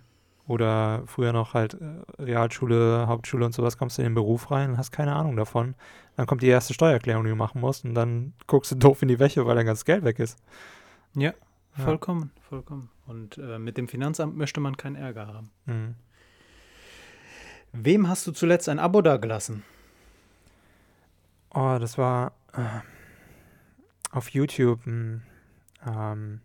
oder 0.48 1.04
früher 1.06 1.32
noch 1.32 1.54
halt 1.54 1.76
äh, 1.76 2.22
Realschule, 2.22 3.06
Hauptschule 3.08 3.46
und 3.46 3.54
sowas, 3.54 3.78
kommst 3.78 3.98
du 3.98 4.02
in 4.02 4.08
den 4.10 4.16
Beruf 4.16 4.50
rein 4.52 4.72
und 4.72 4.78
hast 4.78 4.92
keine 4.92 5.16
Ahnung 5.16 5.36
davon. 5.36 5.76
Dann 6.16 6.26
kommt 6.26 6.42
die 6.42 6.48
erste 6.48 6.74
Steuererklärung, 6.74 7.24
die 7.24 7.30
du 7.30 7.36
machen 7.36 7.62
musst 7.62 7.86
und 7.86 7.94
dann 7.94 8.34
guckst 8.48 8.72
du 8.72 8.76
doof 8.76 9.02
in 9.02 9.08
die 9.08 9.20
Wäsche, 9.20 9.46
weil 9.46 9.56
dein 9.56 9.66
ganzes 9.66 9.86
Geld 9.86 10.04
weg 10.04 10.20
ist. 10.20 10.38
Ja, 11.14 11.34
vollkommen, 11.74 12.32
ja. 12.36 12.42
vollkommen. 12.42 12.90
Und 13.06 13.38
äh, 13.38 13.60
mit 13.60 13.78
dem 13.78 13.88
Finanzamt 13.88 14.36
möchte 14.38 14.60
man 14.60 14.76
keinen 14.76 14.96
Ärger 14.96 15.28
haben. 15.28 15.52
Mhm. 15.66 15.96
Wem 17.72 18.08
hast 18.10 18.26
du 18.26 18.32
zuletzt 18.32 18.68
ein 18.70 18.80
Abo 18.80 19.02
dagelassen? 19.02 19.64
Oh, 21.54 21.78
das 21.80 21.98
war 21.98 22.34
äh, 22.54 22.62
auf 24.12 24.30
YouTube 24.30 24.86
ein 24.88 25.24
ähm, 25.86 26.42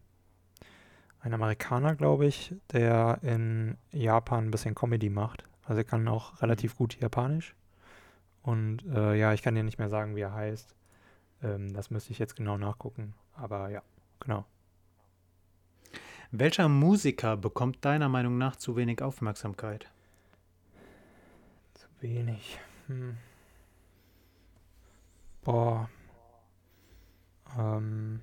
ein 1.20 1.34
Amerikaner, 1.34 1.94
glaube 1.94 2.26
ich, 2.26 2.54
der 2.72 3.18
in 3.22 3.78
Japan 3.92 4.46
ein 4.46 4.50
bisschen 4.50 4.74
Comedy 4.74 5.08
macht. 5.08 5.44
Also 5.64 5.80
er 5.80 5.84
kann 5.84 6.06
auch 6.08 6.42
relativ 6.42 6.74
mhm. 6.74 6.78
gut 6.78 7.00
Japanisch. 7.00 7.54
Und 8.42 8.84
äh, 8.94 9.14
ja, 9.14 9.32
ich 9.32 9.42
kann 9.42 9.54
dir 9.54 9.62
nicht 9.62 9.78
mehr 9.78 9.88
sagen, 9.88 10.16
wie 10.16 10.20
er 10.20 10.34
heißt. 10.34 10.74
Ähm, 11.42 11.72
das 11.72 11.90
müsste 11.90 12.12
ich 12.12 12.18
jetzt 12.18 12.36
genau 12.36 12.58
nachgucken. 12.58 13.14
Aber 13.34 13.70
ja, 13.70 13.82
genau. 14.20 14.44
Welcher 16.30 16.68
Musiker 16.68 17.36
bekommt 17.36 17.84
deiner 17.84 18.08
Meinung 18.08 18.36
nach 18.36 18.56
zu 18.56 18.76
wenig 18.76 19.00
Aufmerksamkeit? 19.00 19.90
Zu 21.72 21.86
wenig. 22.00 22.58
Hm. 22.88 23.16
Boah. 25.42 25.88
Ähm. 27.58 28.20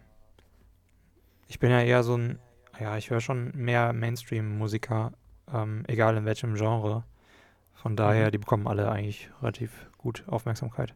Ich 1.51 1.59
bin 1.59 1.69
ja 1.69 1.81
eher 1.81 2.01
so 2.01 2.15
ein 2.15 2.39
ja, 2.79 2.95
ich 2.95 3.09
höre 3.09 3.19
schon 3.19 3.51
mehr 3.53 3.91
Mainstream-Musiker, 3.91 5.11
ähm, 5.53 5.83
egal 5.89 6.15
in 6.15 6.23
welchem 6.23 6.55
Genre. 6.55 7.03
Von 7.73 7.97
daher, 7.97 8.27
mhm. 8.27 8.31
die 8.31 8.37
bekommen 8.37 8.67
alle 8.67 8.89
eigentlich 8.89 9.29
relativ 9.41 9.89
gut 9.97 10.23
Aufmerksamkeit. 10.29 10.95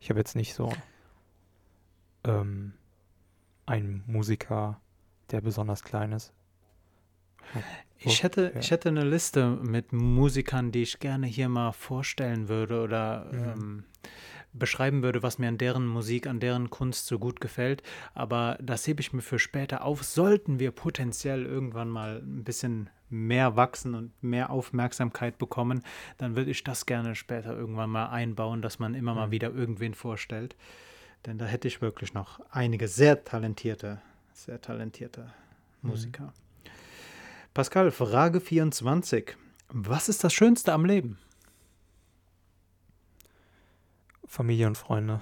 Ich 0.00 0.10
habe 0.10 0.20
jetzt 0.20 0.36
nicht 0.36 0.52
so 0.52 0.70
ähm, 2.24 2.74
einen 3.64 4.04
Musiker, 4.06 4.78
der 5.30 5.40
besonders 5.40 5.82
klein 5.82 6.12
ist. 6.12 6.34
Ich 7.98 8.22
hätte, 8.22 8.52
ja. 8.54 8.60
ich 8.60 8.70
hätte 8.70 8.90
eine 8.90 9.04
Liste 9.04 9.58
mit 9.62 9.92
Musikern, 9.92 10.72
die 10.72 10.82
ich 10.82 10.98
gerne 10.98 11.26
hier 11.26 11.48
mal 11.48 11.72
vorstellen 11.72 12.48
würde 12.48 12.82
oder 12.82 13.30
mhm. 13.32 13.38
ähm, 13.38 13.84
beschreiben 14.52 15.02
würde, 15.02 15.22
was 15.22 15.38
mir 15.38 15.48
an 15.48 15.58
deren 15.58 15.86
Musik, 15.86 16.26
an 16.26 16.40
deren 16.40 16.70
Kunst 16.70 17.06
so 17.06 17.18
gut 17.18 17.40
gefällt. 17.40 17.82
Aber 18.14 18.56
das 18.60 18.86
hebe 18.86 19.00
ich 19.00 19.12
mir 19.12 19.22
für 19.22 19.38
später 19.38 19.84
auf. 19.84 20.04
Sollten 20.04 20.58
wir 20.58 20.70
potenziell 20.70 21.44
irgendwann 21.44 21.88
mal 21.88 22.18
ein 22.18 22.44
bisschen 22.44 22.90
mehr 23.10 23.56
wachsen 23.56 23.94
und 23.94 24.22
mehr 24.22 24.50
Aufmerksamkeit 24.50 25.38
bekommen, 25.38 25.82
dann 26.18 26.36
würde 26.36 26.50
ich 26.50 26.64
das 26.64 26.86
gerne 26.86 27.14
später 27.14 27.56
irgendwann 27.56 27.90
mal 27.90 28.06
einbauen, 28.06 28.62
dass 28.62 28.78
man 28.78 28.94
immer 28.94 29.14
mal 29.14 29.28
mhm. 29.28 29.32
wieder 29.32 29.52
irgendwen 29.52 29.94
vorstellt. 29.94 30.56
Denn 31.26 31.38
da 31.38 31.46
hätte 31.46 31.68
ich 31.68 31.80
wirklich 31.80 32.12
noch 32.12 32.40
einige 32.50 32.88
sehr 32.88 33.24
talentierte, 33.24 34.00
sehr 34.32 34.60
talentierte 34.60 35.32
mhm. 35.82 35.90
Musiker. 35.90 36.32
Pascal, 37.54 37.92
Frage 37.92 38.40
24. 38.40 39.36
Was 39.68 40.08
ist 40.08 40.24
das 40.24 40.34
Schönste 40.34 40.72
am 40.72 40.84
Leben? 40.84 41.18
Familie 44.26 44.66
und 44.66 44.76
Freunde. 44.76 45.20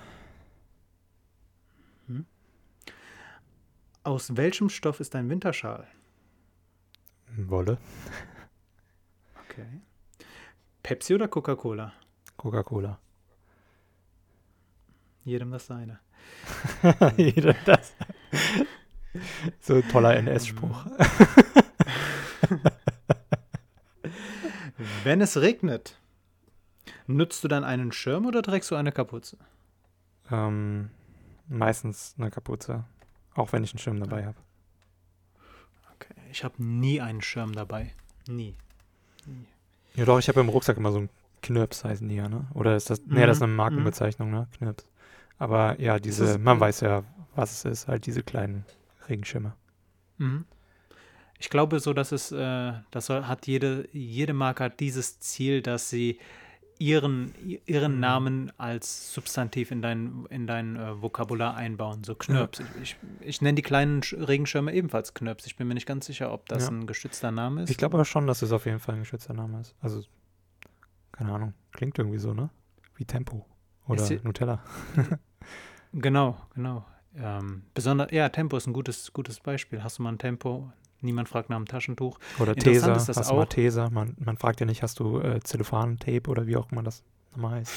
Hm. 2.07 2.25
Aus 4.03 4.35
welchem 4.35 4.71
Stoff 4.71 5.01
ist 5.01 5.13
dein 5.13 5.29
Winterschal? 5.29 5.87
Wolle. 7.37 7.77
Okay. 9.45 9.83
Pepsi 10.83 11.15
oder 11.15 11.29
Coca-Cola? 11.29 11.93
Coca-Cola. 12.39 12.99
Jedem 15.25 15.51
das 15.51 15.67
seine. 15.67 16.01
Jedem 17.19 17.57
das. 17.67 17.95
so 19.61 19.75
ein 19.75 19.89
toller 19.91 20.17
NS-Spruch. 20.17 20.87
Wenn 25.05 25.21
es 25.21 25.37
regnet, 25.37 25.97
Nutzt 27.07 27.43
du 27.45 27.49
dann 27.49 27.65
einen 27.65 27.93
Schirm 27.93 28.27
oder 28.27 28.43
trägst 28.43 28.71
du 28.71 28.75
eine 28.77 28.93
Kapuze? 28.93 29.37
Ähm, 30.31 30.91
meistens 31.49 32.15
eine 32.19 32.31
Kapuze. 32.31 32.85
Auch 33.35 33.53
wenn 33.53 33.65
ich 33.65 33.73
einen 33.73 33.79
Schirm 33.79 34.01
dabei 34.01 34.27
habe. 34.27 34.37
Okay. 35.95 36.15
ich 36.31 36.45
habe 36.45 36.63
nie 36.63 37.01
einen 37.01 37.23
Schirm 37.23 37.53
dabei. 37.53 37.93
Nie. 38.29 38.55
nie. 39.27 39.47
Ja 39.95 40.05
doch, 40.05 40.19
ich 40.19 40.29
habe 40.29 40.41
im 40.41 40.49
Rucksack 40.49 40.77
immer 40.77 40.93
so 40.93 40.99
einen 40.99 41.11
Knirps 41.43 41.85
heißen 41.85 42.09
die 42.09 42.15
ja, 42.17 42.29
ne? 42.29 42.47
Oder 42.55 42.77
ist 42.77 42.89
das, 42.89 43.01
mhm. 43.01 43.15
nee, 43.15 43.27
das 43.27 43.39
ist 43.39 43.43
eine 43.43 43.51
mhm. 43.51 43.57
Markenbezeichnung, 43.57 44.31
ne? 44.31 44.47
Knirps. 44.57 44.87
Aber 45.39 45.81
ja, 45.81 45.99
diese, 45.99 46.39
man 46.39 46.61
weiß 46.61 46.83
ja, 46.83 47.03
was 47.35 47.51
es 47.51 47.65
ist, 47.65 47.89
halt 47.89 48.07
diese 48.07 48.23
kleinen 48.23 48.65
Regenschirme. 49.09 49.55
Mhm. 50.19 50.45
Ich 51.43 51.51
glaube 51.51 51.81
so, 51.81 51.93
dass 51.93 52.13
es, 52.13 52.31
äh, 52.31 52.73
das 52.93 53.07
soll, 53.07 53.27
hat 53.27 53.49
jede, 53.49 53.89
jede 53.93 54.33
Marke 54.33 54.63
hat 54.63 54.79
dieses 54.79 55.19
Ziel, 55.19 55.61
dass 55.61 55.91
sie 55.91 56.21
ihren, 56.79 57.35
ihren 57.67 57.95
mhm. 57.95 58.01
Namen 58.01 58.53
als 58.59 59.13
Substantiv 59.13 59.73
in 59.73 59.83
dein, 59.83 60.25
in 60.31 60.47
dein 60.47 60.77
äh, 60.77 61.03
Vokabular 61.03 61.57
einbauen, 61.57 62.05
so 62.05 62.15
Knirps. 62.15 62.61
Ja. 62.61 62.65
Ich, 62.81 62.97
ich, 63.21 63.27
ich 63.27 63.43
nenne 63.43 63.57
die 63.57 63.63
kleinen 63.63 64.03
Regenschirme 64.03 64.73
ebenfalls 64.73 65.15
Knirps. 65.15 65.45
Ich 65.47 65.57
bin 65.57 65.67
mir 65.67 65.75
nicht 65.75 65.87
ganz 65.87 66.07
sicher, 66.07 66.33
ob 66.33 66.47
das 66.47 66.67
ja. 66.67 66.71
ein 66.71 66.87
geschützter 66.87 67.33
Name 67.33 67.65
ist. 67.65 67.71
Ich 67.71 67.77
glaube 67.77 67.97
aber 67.97 68.05
schon, 68.05 68.29
dass 68.29 68.43
es 68.43 68.53
auf 68.53 68.65
jeden 68.65 68.79
Fall 68.79 68.95
ein 68.95 69.01
geschützter 69.01 69.35
Name 69.35 69.63
ist. 69.63 69.75
Also, 69.81 70.05
keine 71.11 71.33
Ahnung, 71.33 71.55
klingt 71.73 71.99
irgendwie 71.99 72.19
so, 72.19 72.35
ne? 72.35 72.51
Wie 72.95 73.05
Tempo 73.05 73.45
oder 73.89 74.09
Nutella. 74.23 74.63
genau, 75.93 76.37
genau. 76.55 76.87
Ähm, 77.17 77.65
besonders, 77.75 78.13
ja, 78.13 78.29
Tempo 78.29 78.57
ist 78.57 78.69
ein 78.69 78.73
gutes, 78.73 79.13
gutes 79.13 79.41
Beispiel. 79.41 79.83
Hast 79.83 79.99
du 79.99 80.05
mal 80.05 80.13
ein 80.13 80.19
Tempo? 80.19 80.71
Niemand 81.03 81.29
fragt 81.29 81.51
nach 81.51 81.57
einem 81.57 81.67
Taschentuch. 81.67 82.19
Oder 82.39 82.55
Tesa, 82.55 82.95
hast 82.95 83.11
auch. 83.19 83.29
du 83.29 83.35
mal 83.37 83.47
Tesa? 83.47 83.91
Man, 83.91 84.17
man 84.19 84.37
fragt 84.37 84.61
ja 84.61 84.67
nicht, 84.67 84.83
hast 84.83 85.01
du 85.01 85.19
äh, 85.21 85.41
Zellophan-Tape 85.41 86.31
oder 86.31 86.47
wie 86.47 86.57
auch 86.57 86.71
immer 86.73 86.83
das 86.83 87.05
nochmal 87.33 87.61
heißt. 87.61 87.75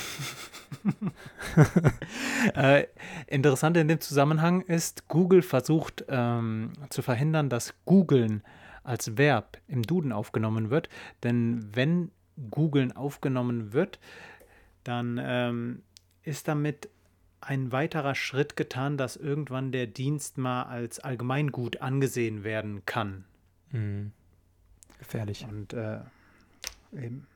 äh, 2.56 2.86
interessant 3.28 3.78
in 3.78 3.88
dem 3.88 4.00
Zusammenhang 4.00 4.62
ist, 4.62 5.08
Google 5.08 5.42
versucht 5.42 6.06
ähm, 6.08 6.74
zu 6.90 7.02
verhindern, 7.02 7.50
dass 7.50 7.74
Googeln 7.86 8.44
als 8.84 9.18
Verb 9.18 9.58
im 9.68 9.82
Duden 9.84 10.12
aufgenommen 10.12 10.70
wird. 10.70 10.90
Denn 11.24 11.70
wenn 11.74 12.12
Googeln 12.52 12.96
aufgenommen 12.96 13.74
wird, 13.74 14.00
dann 14.84 15.20
ähm, 15.24 15.82
ist 16.24 16.48
damit 16.48 16.90
ein 17.46 17.72
weiterer 17.72 18.16
Schritt 18.16 18.56
getan, 18.56 18.98
dass 18.98 19.16
irgendwann 19.16 19.72
der 19.72 19.88
Dienst 19.88 20.38
mal 20.38 20.64
als 20.64 21.00
Allgemeingut 21.00 21.82
angesehen 21.82 22.44
werden 22.44 22.86
kann. 22.86 23.26
Mhm. 23.72 24.12
Gefährlich. 25.00 25.46
Und 25.48 25.74
äh, 25.74 26.00
eben. 26.94 27.28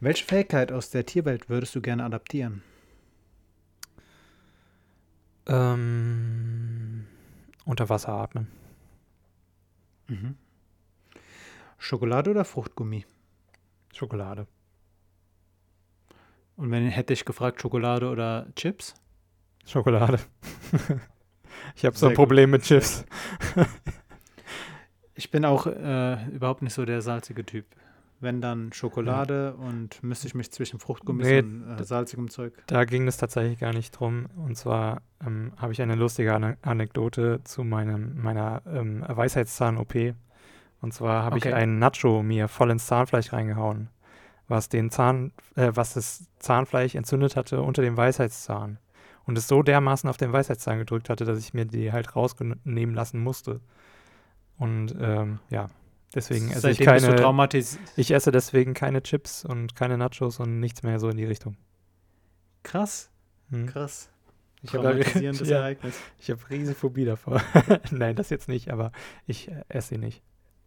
Welche 0.00 0.24
Fähigkeit 0.24 0.72
aus 0.72 0.90
der 0.90 1.06
Tierwelt 1.06 1.48
würdest 1.48 1.74
du 1.74 1.80
gerne 1.80 2.04
adaptieren? 2.04 2.62
Ähm, 5.46 7.06
unter 7.64 7.88
Wasser 7.88 8.10
atmen. 8.10 8.48
Mhm. 10.08 10.36
Schokolade 11.78 12.30
oder 12.30 12.44
Fruchtgummi? 12.44 13.06
Schokolade. 13.94 14.46
Und 16.56 16.70
wenn 16.70 16.86
hätte 16.88 17.14
ich 17.14 17.24
gefragt, 17.24 17.62
Schokolade 17.62 18.10
oder 18.10 18.46
Chips? 18.54 18.94
Schokolade. 19.66 20.18
ich 21.76 21.84
habe 21.84 21.96
so 21.96 22.08
ein 22.08 22.14
Problem 22.14 22.50
gut. 22.50 22.60
mit 22.60 22.62
Chips. 22.62 23.04
ich 25.14 25.30
bin 25.30 25.44
auch 25.44 25.66
äh, 25.66 26.24
überhaupt 26.28 26.62
nicht 26.62 26.74
so 26.74 26.84
der 26.84 27.02
salzige 27.02 27.44
Typ. 27.44 27.66
Wenn 28.22 28.42
dann 28.42 28.70
Schokolade 28.74 29.54
ja. 29.56 29.66
und 29.66 30.02
müsste 30.02 30.26
ich 30.26 30.34
mich 30.34 30.50
zwischen 30.50 30.78
Fruchtgummis 30.78 31.26
nee, 31.26 31.38
und 31.38 31.78
äh, 31.78 31.84
salzigem 31.84 32.28
Zeug. 32.28 32.52
Da 32.66 32.84
ging 32.84 33.08
es 33.08 33.16
tatsächlich 33.16 33.58
gar 33.58 33.72
nicht 33.72 33.92
drum. 33.92 34.26
Und 34.36 34.58
zwar 34.58 35.00
ähm, 35.26 35.52
habe 35.56 35.72
ich 35.72 35.80
eine 35.80 35.94
lustige 35.94 36.34
An 36.34 36.56
Anekdote 36.60 37.40
zu 37.44 37.64
meinem, 37.64 38.20
meiner 38.20 38.60
ähm, 38.66 39.02
Weisheitszahn-OP. 39.08 40.14
Und 40.82 40.92
zwar 40.92 41.24
habe 41.24 41.36
okay. 41.36 41.48
ich 41.48 41.54
einen 41.54 41.78
Nacho 41.78 42.22
mir 42.22 42.48
voll 42.48 42.70
ins 42.70 42.86
Zahnfleisch 42.86 43.32
reingehauen, 43.32 43.88
was 44.48 44.68
den 44.68 44.90
Zahn, 44.90 45.32
äh, 45.56 45.70
was 45.72 45.94
das 45.94 46.26
Zahnfleisch 46.40 46.94
entzündet 46.94 47.36
hatte 47.36 47.62
unter 47.62 47.80
dem 47.80 47.96
Weisheitszahn 47.96 48.78
und 49.30 49.38
es 49.38 49.46
so 49.46 49.62
dermaßen 49.62 50.10
auf 50.10 50.16
den 50.16 50.32
Weisheitszahn 50.32 50.80
gedrückt 50.80 51.08
hatte, 51.08 51.24
dass 51.24 51.38
ich 51.38 51.54
mir 51.54 51.64
die 51.64 51.92
halt 51.92 52.16
rausnehmen 52.16 52.96
lassen 52.96 53.20
musste. 53.20 53.60
Und 54.58 54.92
ähm, 55.00 55.38
ja, 55.50 55.68
deswegen 56.12 56.50
esse 56.50 56.62
Seitdem 56.62 56.82
ich 56.82 56.84
keine. 56.84 57.76
Ich 57.94 58.10
esse 58.10 58.32
deswegen 58.32 58.74
keine 58.74 59.04
Chips 59.04 59.44
und 59.44 59.76
keine 59.76 59.96
Nachos 59.98 60.40
und 60.40 60.58
nichts 60.58 60.82
mehr 60.82 60.98
so 60.98 61.08
in 61.08 61.16
die 61.16 61.26
Richtung. 61.26 61.56
Krass. 62.64 63.12
Hm. 63.50 63.66
Krass. 63.66 64.10
Ich 64.62 64.74
habe 64.74 65.00
ja, 65.44 65.70
ich 66.18 66.30
habe 66.30 66.50
riesige 66.50 66.74
Phobie 66.74 67.04
davor. 67.04 67.40
Nein, 67.92 68.16
das 68.16 68.30
jetzt 68.30 68.48
nicht, 68.48 68.72
aber 68.72 68.90
ich 69.28 69.46
äh, 69.46 69.62
esse 69.68 69.90
sie 69.90 69.98
nicht 69.98 70.24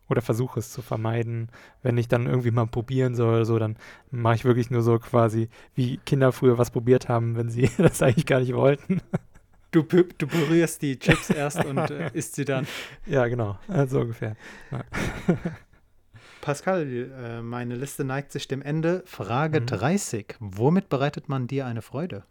oder 0.10 0.22
versuche 0.22 0.60
es 0.60 0.72
zu 0.72 0.82
vermeiden. 0.82 1.50
Wenn 1.82 1.98
ich 1.98 2.08
dann 2.08 2.26
irgendwie 2.26 2.52
mal 2.52 2.68
probieren 2.68 3.16
soll, 3.16 3.46
so, 3.46 3.58
dann 3.60 3.78
mache 4.12 4.36
ich 4.36 4.46
wirklich 4.46 4.70
nur 4.70 4.82
so 4.82 5.00
quasi, 5.00 5.50
wie 5.76 5.98
Kinder 5.98 6.32
früher 6.32 6.58
was 6.58 6.72
probiert 6.72 7.10
haben, 7.10 7.36
wenn 7.36 7.50
sie 7.50 7.70
das 7.78 8.02
eigentlich 8.02 8.26
gar 8.26 8.40
nicht 8.40 8.54
wollten. 8.54 9.02
Du, 9.72 9.82
du 9.82 10.28
berührst 10.28 10.82
die 10.82 11.00
Chips 11.00 11.30
erst 11.32 11.66
und 11.66 11.90
äh, 11.90 12.12
isst 12.14 12.36
sie 12.36 12.46
dann. 12.46 12.68
Ja, 13.06 13.28
genau, 13.28 13.58
so 13.88 14.02
ungefähr. 14.02 14.36
Ja. 14.72 14.84
Pascal, 16.42 16.86
äh, 16.92 17.42
meine 17.42 17.76
Liste 17.76 18.04
neigt 18.04 18.32
sich 18.32 18.48
dem 18.48 18.62
Ende. 18.62 19.02
Frage 19.06 19.62
mhm. 19.62 19.66
30. 19.66 20.36
Womit 20.40 20.90
bereitet 20.90 21.30
man 21.30 21.48
dir 21.48 21.66
eine 21.66 21.82
Freude? 21.82 22.24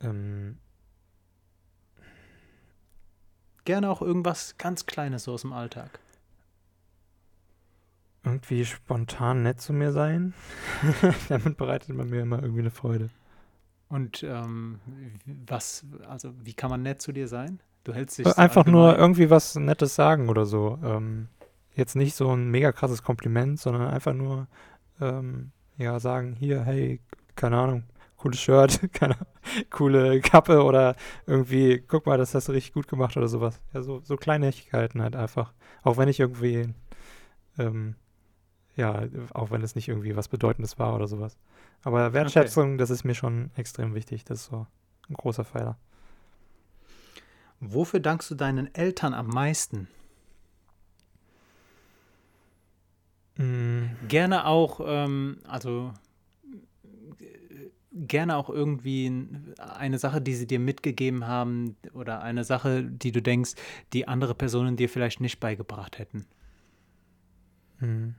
Ähm, 0.00 0.58
Gerne 3.64 3.90
auch 3.90 4.00
irgendwas 4.00 4.56
ganz 4.56 4.86
Kleines 4.86 5.24
so 5.24 5.32
aus 5.32 5.42
dem 5.42 5.52
Alltag 5.52 6.00
irgendwie 8.24 8.64
spontan 8.64 9.42
nett 9.42 9.60
zu 9.60 9.72
mir 9.72 9.92
sein. 9.92 10.34
Damit 11.28 11.56
bereitet 11.56 11.94
man 11.94 12.10
mir 12.10 12.22
immer 12.22 12.42
irgendwie 12.42 12.60
eine 12.60 12.70
Freude. 12.70 13.10
Und 13.88 14.22
ähm, 14.22 14.80
was, 15.46 15.86
also 16.06 16.32
wie 16.42 16.52
kann 16.52 16.70
man 16.70 16.82
nett 16.82 17.00
zu 17.00 17.12
dir 17.12 17.26
sein? 17.26 17.60
Du 17.84 17.94
hältst 17.94 18.18
dich 18.18 18.26
äh, 18.26 18.34
einfach 18.34 18.66
nur 18.66 18.98
irgendwie 18.98 19.30
was 19.30 19.54
Nettes 19.54 19.94
sagen 19.94 20.28
oder 20.28 20.44
so. 20.44 20.78
Ähm, 20.84 21.28
jetzt 21.74 21.96
nicht 21.96 22.14
so 22.14 22.30
ein 22.34 22.50
mega 22.50 22.72
krasses 22.72 23.02
Kompliment, 23.02 23.58
sondern 23.58 23.88
einfach 23.88 24.12
nur 24.12 24.46
ähm, 25.00 25.52
ja 25.78 25.98
sagen, 26.00 26.34
hier, 26.34 26.64
hey, 26.64 27.00
keine 27.34 27.56
Ahnung, 27.56 27.84
cooles 28.16 28.40
Shirt, 28.40 28.80
keine, 28.92 29.16
coole 29.70 30.20
Kappe 30.20 30.62
oder 30.64 30.96
irgendwie, 31.26 31.80
guck 31.80 32.04
mal, 32.06 32.18
das 32.18 32.34
hast 32.34 32.48
du 32.48 32.52
richtig 32.52 32.74
gut 32.74 32.88
gemacht 32.88 33.16
oder 33.16 33.28
sowas. 33.28 33.60
Ja, 33.72 33.82
so, 33.82 34.00
so 34.04 34.16
Kleinigkeiten 34.16 35.00
halt 35.00 35.16
einfach. 35.16 35.54
Auch 35.82 35.96
wenn 35.96 36.08
ich 36.08 36.20
irgendwie 36.20 36.74
ähm, 37.58 37.94
ja, 38.78 39.06
auch 39.34 39.50
wenn 39.50 39.62
es 39.62 39.74
nicht 39.74 39.88
irgendwie 39.88 40.16
was 40.16 40.28
Bedeutendes 40.28 40.78
war 40.78 40.94
oder 40.94 41.06
sowas. 41.06 41.36
Aber 41.82 42.12
Wertschätzung, 42.12 42.70
okay. 42.70 42.76
das 42.78 42.90
ist 42.90 43.04
mir 43.04 43.14
schon 43.14 43.50
extrem 43.56 43.94
wichtig. 43.94 44.24
Das 44.24 44.40
ist 44.40 44.46
so 44.46 44.66
ein 45.08 45.14
großer 45.14 45.44
Pfeiler. 45.44 45.76
Wofür 47.60 48.00
dankst 48.00 48.30
du 48.30 48.34
deinen 48.34 48.74
Eltern 48.74 49.14
am 49.14 49.26
meisten? 49.26 49.88
Mm. 53.36 53.86
Gerne 54.08 54.46
auch, 54.46 54.80
ähm, 54.84 55.38
also 55.46 55.92
gerne 57.92 58.36
auch 58.36 58.48
irgendwie 58.48 59.28
eine 59.58 59.98
Sache, 59.98 60.20
die 60.20 60.34
sie 60.34 60.46
dir 60.46 60.60
mitgegeben 60.60 61.26
haben 61.26 61.76
oder 61.94 62.22
eine 62.22 62.44
Sache, 62.44 62.84
die 62.84 63.12
du 63.12 63.20
denkst, 63.20 63.54
die 63.92 64.06
andere 64.06 64.34
Personen 64.34 64.76
dir 64.76 64.88
vielleicht 64.88 65.20
nicht 65.20 65.40
beigebracht 65.40 65.98
hätten. 65.98 66.26
Mhm. 67.80 68.14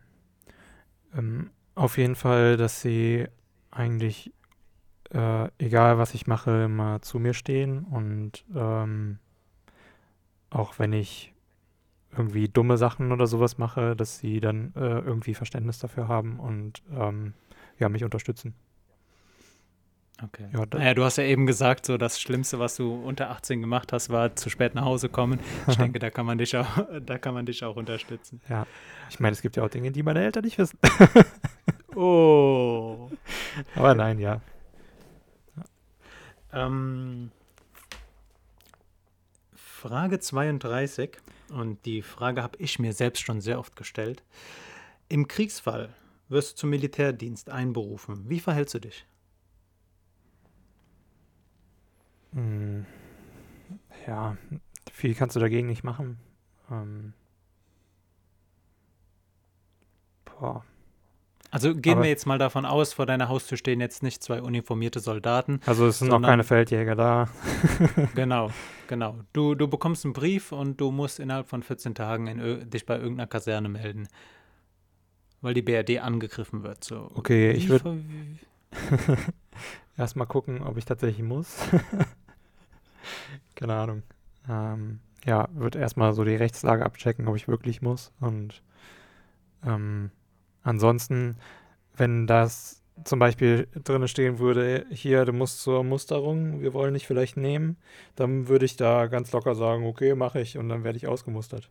Ähm, 1.15 1.50
auf 1.76 1.98
jeden 1.98 2.15
Fall, 2.15 2.58
dass 2.58 2.82
sie 2.82 3.28
eigentlich, 3.72 4.34
äh, 5.12 5.48
egal 5.58 5.98
was 5.98 6.13
ich 6.13 6.28
mache, 6.28 6.63
immer 6.63 7.02
zu 7.02 7.19
mir 7.19 7.34
stehen 7.34 7.84
und 7.84 8.45
ähm, 8.56 9.19
auch 10.50 10.80
wenn 10.80 10.93
ich 10.93 11.34
irgendwie 12.17 12.50
dumme 12.50 12.78
Sachen 12.78 13.12
oder 13.12 13.28
sowas 13.28 13.58
mache, 13.58 13.95
dass 13.95 14.17
sie 14.19 14.39
dann 14.39 14.74
äh, 14.76 15.00
irgendwie 15.00 15.36
Verständnis 15.36 15.80
dafür 15.80 16.08
haben 16.08 16.39
und 16.39 16.82
ähm, 16.91 17.34
ja, 17.78 17.88
mich 17.88 18.04
unterstützen. 18.04 18.56
Okay. 20.21 20.49
Ja, 20.51 20.65
naja, 20.73 20.93
du 20.93 21.03
hast 21.03 21.17
ja 21.17 21.23
eben 21.23 21.45
gesagt, 21.45 21.86
so 21.86 21.97
das 21.97 22.19
Schlimmste, 22.19 22.60
was 22.60 22.75
du 22.75 22.93
unter 22.93 23.29
18 23.29 23.62
gemacht 23.62 23.93
hast, 23.93 24.10
war 24.10 24.36
zu 24.36 24.49
spät 24.49 24.75
nach 24.75 24.84
Hause 24.84 25.08
kommen. 25.08 25.39
Ich 25.67 25.75
denke, 25.77 25.99
da 25.99 26.10
kann 26.10 26.25
man 26.25 26.38
dich 26.38 26.55
auch, 26.58 26.67
da 27.05 27.17
kann 27.17 27.34
man 27.34 27.45
dich 27.45 27.63
auch 27.63 27.75
unterstützen. 27.75 28.41
Ja. 28.49 28.67
Ich 29.10 29.19
meine, 29.19 29.34
es 29.34 29.41
gibt 29.41 29.55
ja 29.55 29.63
auch 29.63 29.69
Dinge, 29.69 29.91
die 29.91 30.03
meine 30.03 30.23
Eltern 30.23 30.43
nicht 30.43 30.58
wissen. 30.58 30.77
oh. 31.95 33.10
Aber 33.75 33.95
nein, 33.95 34.19
ja. 34.19 34.41
Ähm, 36.51 37.32
Frage 39.55 40.19
32. 40.19 41.17
Und 41.49 41.86
die 41.86 42.01
Frage 42.01 42.43
habe 42.43 42.58
ich 42.60 42.77
mir 42.77 42.93
selbst 42.93 43.21
schon 43.21 43.41
sehr 43.41 43.58
oft 43.58 43.75
gestellt. 43.75 44.23
Im 45.08 45.27
Kriegsfall 45.27 45.95
wirst 46.27 46.51
du 46.51 46.55
zum 46.58 46.69
Militärdienst 46.71 47.49
einberufen. 47.49 48.29
Wie 48.29 48.39
verhältst 48.39 48.75
du 48.75 48.79
dich? 48.79 49.05
Hm, 49.05 49.10
ja, 54.08 54.38
viel 54.92 55.15
kannst 55.15 55.36
du 55.36 55.39
dagegen 55.39 55.68
nicht 55.68 55.84
machen. 55.84 56.18
Ähm, 56.72 57.13
ja. 60.42 60.63
Also 61.52 61.74
gehen 61.76 61.94
Aber- 61.94 62.04
wir 62.04 62.10
jetzt 62.10 62.28
mal 62.28 62.38
davon 62.38 62.65
aus, 62.65 62.94
vor 62.94 63.08
deiner 63.08 63.28
Haustür 63.28 63.58
stehen 63.58 63.82
jetzt 63.82 64.04
nicht 64.04 64.22
zwei 64.22 64.42
uniformierte 64.42 65.00
Soldaten. 65.00 65.60
Also 65.65 65.88
es 65.88 65.98
sind 65.98 66.10
noch 66.10 66.22
keine 66.22 66.44
Feldjäger 66.44 66.96
da. 66.96 67.28
Genau, 68.15 68.52
genau. 68.88 69.15
Du, 69.34 69.56
du 69.56 69.68
bekommst 69.68 70.06
einen 70.06 70.13
Brief 70.13 70.52
und 70.52 70.80
du 70.80 70.92
musst 70.92 71.20
innerhalb 71.20 71.48
von 71.48 71.63
14 71.63 71.96
Tagen 71.96 72.28
in, 72.28 72.70
dich 72.70 72.86
bei 72.86 72.98
irgendeiner 72.98 73.28
Kaserne 73.28 73.68
melden. 73.70 74.08
Weil 75.42 75.54
die 75.56 75.62
BRD 75.63 76.00
angegriffen 76.02 76.62
wird. 76.63 76.84
So. 76.84 77.10
Okay, 77.15 77.52
ich 77.52 77.70
würde 77.70 77.98
erstmal 79.97 80.27
gucken, 80.27 80.62
ob 80.62 80.77
ich 80.77 80.86
tatsächlich 80.86 81.23
muss. 81.23 81.58
Keine 83.55 83.75
Ahnung. 83.75 84.03
Ähm, 84.47 84.99
ja, 85.25 85.47
würde 85.53 85.79
erstmal 85.79 86.13
so 86.13 86.23
die 86.23 86.36
Rechtslage 86.36 86.86
abchecken, 86.86 87.27
ob 87.27 87.36
ich 87.36 87.47
wirklich 87.47 87.82
muss. 87.82 88.12
Und 88.19 88.62
ähm, 89.65 90.12
ansonsten, 90.63 91.38
wenn 91.95 92.27
das 92.27 92.82
zum 93.03 93.19
Beispiel 93.19 93.67
drin 93.84 94.08
stehen 94.08 94.39
würde, 94.39 94.86
hier, 94.89 95.25
du 95.25 95.34
musst 95.34 95.62
zur 95.62 95.84
Musterung, 95.84 96.62
wir 96.62 96.73
wollen 96.73 96.93
dich 96.93 97.08
vielleicht 97.08 97.38
nehmen, 97.38 97.77
dann 98.15 98.47
würde 98.47 98.65
ich 98.65 98.75
da 98.75 99.08
ganz 99.08 99.32
locker 99.32 99.55
sagen, 99.55 99.86
okay, 99.86 100.15
mache 100.15 100.41
ich 100.41 100.58
und 100.58 100.69
dann 100.69 100.84
werde 100.84 100.97
ich 100.97 101.08
ausgemustert. 101.08 101.69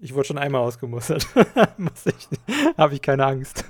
Ich 0.00 0.14
wurde 0.14 0.28
schon 0.28 0.38
einmal 0.38 0.60
ausgemustert. 0.62 1.26
Habe 2.76 2.94
ich 2.94 3.02
keine 3.02 3.24
Angst. 3.24 3.64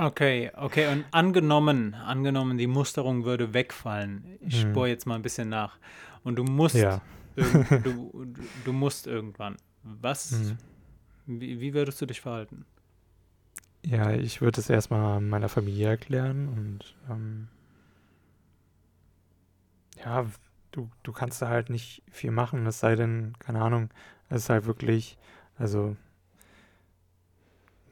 Okay, 0.00 0.50
okay. 0.56 0.90
Und 0.90 1.04
angenommen, 1.10 1.92
angenommen, 1.94 2.56
die 2.56 2.66
Musterung 2.66 3.24
würde 3.26 3.52
wegfallen. 3.52 4.38
Ich 4.40 4.62
Hm. 4.62 4.70
spore 4.70 4.88
jetzt 4.88 5.06
mal 5.06 5.16
ein 5.16 5.22
bisschen 5.22 5.50
nach. 5.50 5.76
Und 6.24 6.36
du 6.36 6.44
musst, 6.44 6.76
Ja. 6.76 7.02
du, 7.36 8.26
du, 8.64 8.72
musst 8.72 9.06
irgendwann. 9.06 9.56
Was, 9.82 10.32
Mhm. 10.32 10.58
wie, 11.40 11.60
wie 11.60 11.74
würdest 11.74 12.00
du 12.00 12.06
dich 12.06 12.20
verhalten? 12.22 12.64
Ja, 13.84 14.12
ich 14.12 14.40
würde 14.40 14.60
es 14.60 14.70
erstmal 14.70 15.20
meiner 15.20 15.48
Familie 15.50 15.88
erklären 15.88 16.48
und 16.48 16.94
ähm, 17.10 17.48
ja, 20.02 20.26
du, 20.72 20.90
du 21.02 21.12
kannst 21.12 21.40
da 21.42 21.48
halt 21.48 21.68
nicht 21.70 22.02
viel 22.10 22.30
machen, 22.30 22.66
es 22.66 22.80
sei 22.80 22.94
denn, 22.94 23.34
keine 23.38 23.60
Ahnung, 23.62 23.90
es 24.28 24.42
ist 24.44 24.50
halt 24.50 24.66
wirklich, 24.66 25.16
also, 25.56 25.96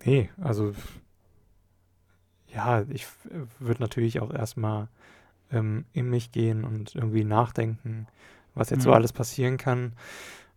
nee, 0.04 0.30
also, 0.38 0.74
ja, 2.58 2.84
ich 2.88 3.06
würde 3.60 3.80
natürlich 3.80 4.20
auch 4.20 4.32
erstmal 4.32 4.88
ähm, 5.52 5.84
in 5.92 6.10
mich 6.10 6.32
gehen 6.32 6.64
und 6.64 6.94
irgendwie 6.94 7.24
nachdenken, 7.24 8.08
was 8.54 8.70
jetzt 8.70 8.82
so 8.82 8.90
Mhm. 8.90 8.94
alles 8.94 9.12
passieren 9.12 9.56
kann 9.58 9.92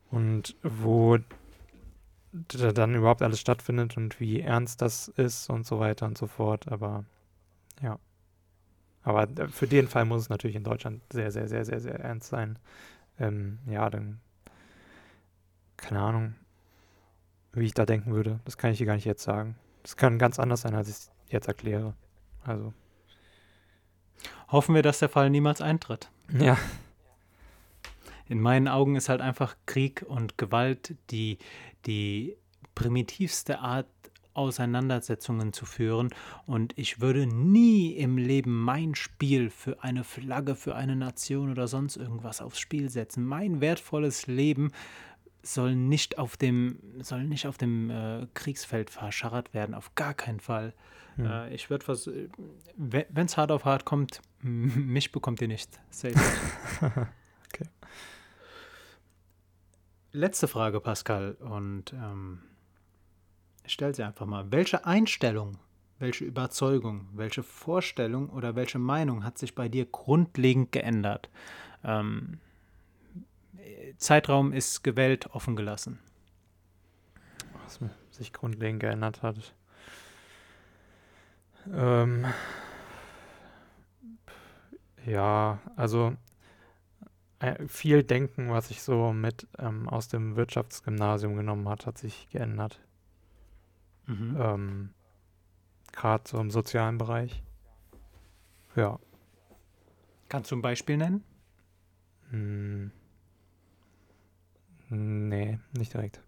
und 0.09 0.55
wo 0.63 1.19
dann 2.33 2.95
überhaupt 2.95 3.21
alles 3.21 3.39
stattfindet 3.39 3.97
und 3.97 4.19
wie 4.19 4.41
ernst 4.41 4.81
das 4.81 5.09
ist 5.09 5.49
und 5.49 5.65
so 5.65 5.79
weiter 5.79 6.05
und 6.05 6.17
so 6.17 6.27
fort. 6.27 6.71
Aber 6.71 7.05
ja. 7.81 7.99
Aber 9.03 9.27
für 9.49 9.67
den 9.67 9.87
Fall 9.87 10.05
muss 10.05 10.23
es 10.23 10.29
natürlich 10.29 10.55
in 10.55 10.63
Deutschland 10.63 11.01
sehr, 11.11 11.31
sehr, 11.31 11.47
sehr, 11.47 11.65
sehr, 11.65 11.79
sehr 11.79 11.99
ernst 11.99 12.29
sein. 12.29 12.57
Ähm, 13.19 13.59
ja, 13.67 13.89
dann 13.89 14.19
keine 15.77 15.99
Ahnung, 16.01 16.35
wie 17.53 17.65
ich 17.65 17.73
da 17.73 17.85
denken 17.85 18.13
würde. 18.13 18.39
Das 18.45 18.57
kann 18.57 18.71
ich 18.71 18.77
dir 18.77 18.85
gar 18.85 18.95
nicht 18.95 19.05
jetzt 19.05 19.23
sagen. 19.23 19.55
Das 19.83 19.97
kann 19.97 20.19
ganz 20.19 20.39
anders 20.39 20.61
sein, 20.61 20.75
als 20.75 20.89
ich 20.89 20.95
es 20.95 21.11
jetzt 21.31 21.47
erkläre. 21.47 21.95
Also, 22.43 22.73
Hoffen 24.51 24.75
wir, 24.75 24.81
dass 24.81 24.99
der 24.99 25.09
Fall 25.09 25.29
niemals 25.29 25.61
eintritt. 25.61 26.09
ja. 26.37 26.57
In 28.27 28.39
meinen 28.39 28.67
Augen 28.69 28.95
ist 28.95 29.09
halt 29.09 29.19
einfach 29.19 29.57
Krieg 29.65 30.05
und 30.07 30.37
Gewalt 30.37 30.95
die, 31.09 31.37
die 31.85 32.37
primitivste 32.75 33.59
Art, 33.59 33.87
Auseinandersetzungen 34.33 35.51
zu 35.51 35.65
führen. 35.65 36.09
Und 36.45 36.77
ich 36.77 37.01
würde 37.01 37.27
nie 37.27 37.91
im 37.91 38.17
Leben 38.17 38.63
mein 38.63 38.95
Spiel 38.95 39.49
für 39.49 39.83
eine 39.83 40.05
Flagge, 40.05 40.55
für 40.55 40.75
eine 40.75 40.95
Nation 40.95 41.51
oder 41.51 41.67
sonst 41.67 41.97
irgendwas 41.97 42.41
aufs 42.41 42.59
Spiel 42.59 42.89
setzen. 42.89 43.25
Mein 43.25 43.59
wertvolles 43.59 44.27
Leben 44.27 44.71
soll 45.43 45.75
nicht 45.75 46.17
auf 46.17 46.37
dem, 46.37 46.79
soll 47.01 47.25
nicht 47.25 47.45
auf 47.47 47.57
dem 47.57 47.89
äh, 47.89 48.27
Kriegsfeld 48.33 48.89
verscharrt 48.89 49.53
werden, 49.53 49.75
auf 49.75 49.95
gar 49.95 50.13
keinen 50.13 50.39
Fall. 50.39 50.73
Hm. 51.25 51.31
Äh, 51.31 51.53
ich 51.53 51.69
würde 51.69 51.87
was, 51.87 52.09
wenn 52.75 53.25
es 53.25 53.37
hart 53.37 53.51
auf 53.51 53.65
hart 53.65 53.85
kommt, 53.85 54.21
mich 54.41 55.11
bekommt 55.11 55.41
ihr 55.41 55.47
nicht. 55.47 55.79
Safe. 55.89 56.15
Okay. 57.53 57.67
Letzte 60.13 60.47
Frage, 60.47 60.79
Pascal, 60.79 61.33
und 61.33 61.91
ähm, 61.91 62.39
ich 63.65 63.73
stelle 63.73 63.93
sie 63.93 64.03
einfach 64.03 64.25
mal. 64.25 64.49
Welche 64.51 64.85
Einstellung, 64.85 65.57
welche 65.99 66.23
Überzeugung, 66.23 67.09
welche 67.13 67.43
Vorstellung 67.43 68.29
oder 68.29 68.55
welche 68.55 68.79
Meinung 68.79 69.25
hat 69.25 69.37
sich 69.37 69.53
bei 69.53 69.67
dir 69.67 69.85
grundlegend 69.85 70.71
geändert? 70.71 71.29
Ähm, 71.83 72.39
Zeitraum 73.97 74.53
ist 74.53 74.83
gewählt, 74.83 75.29
offen 75.33 75.55
gelassen. 75.55 75.99
was 77.65 77.79
sich 78.11 78.33
grundlegend 78.33 78.79
geändert 78.79 79.21
hat. 79.21 79.53
Ähm, 81.73 82.25
ja, 85.05 85.59
also 85.75 86.15
äh, 87.39 87.67
viel 87.67 88.03
Denken, 88.03 88.49
was 88.51 88.71
ich 88.71 88.81
so 88.81 89.13
mit 89.13 89.47
ähm, 89.57 89.89
aus 89.89 90.07
dem 90.07 90.35
Wirtschaftsgymnasium 90.35 91.35
genommen 91.35 91.67
hat, 91.67 91.85
hat 91.85 91.97
sich 91.97 92.29
geändert. 92.29 92.79
Mhm. 94.05 94.37
Ähm, 94.39 94.89
Gerade 95.91 96.23
so 96.27 96.39
im 96.39 96.51
sozialen 96.51 96.97
Bereich. 96.97 97.43
Ja. 98.75 98.99
Kannst 100.29 100.51
du 100.51 100.55
ein 100.55 100.61
Beispiel 100.61 100.97
nennen? 100.97 101.23
Hm. 102.29 102.91
Nee, 104.89 105.59
nicht 105.77 105.93
direkt. 105.93 106.21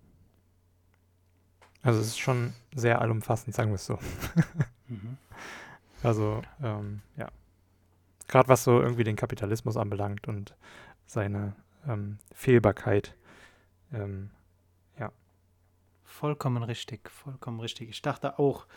Also 1.82 2.00
es 2.00 2.08
ist 2.08 2.20
schon 2.20 2.54
sehr 2.74 3.02
allumfassend, 3.02 3.56
sagen 3.56 3.72
wir 3.72 3.76
es 3.76 3.86
so. 3.86 4.00
Mhm. 4.94 5.18
Also, 6.04 6.42
ähm, 6.62 7.02
ja. 7.18 7.30
Gerade 8.28 8.50
was 8.50 8.64
so 8.64 8.82
irgendwie 8.82 9.04
den 9.04 9.16
Kapitalismus 9.16 9.78
anbelangt 9.78 10.28
und 10.28 10.56
seine 11.06 11.54
ähm, 11.88 12.18
Fehlbarkeit. 12.34 13.16
Ähm, 13.94 14.30
Vollkommen 16.06 16.62
richtig, 16.62 17.10
vollkommen 17.10 17.60
richtig. 17.60 17.90
Ich 17.90 18.02
dachte 18.04 18.38
auch, 18.38 18.68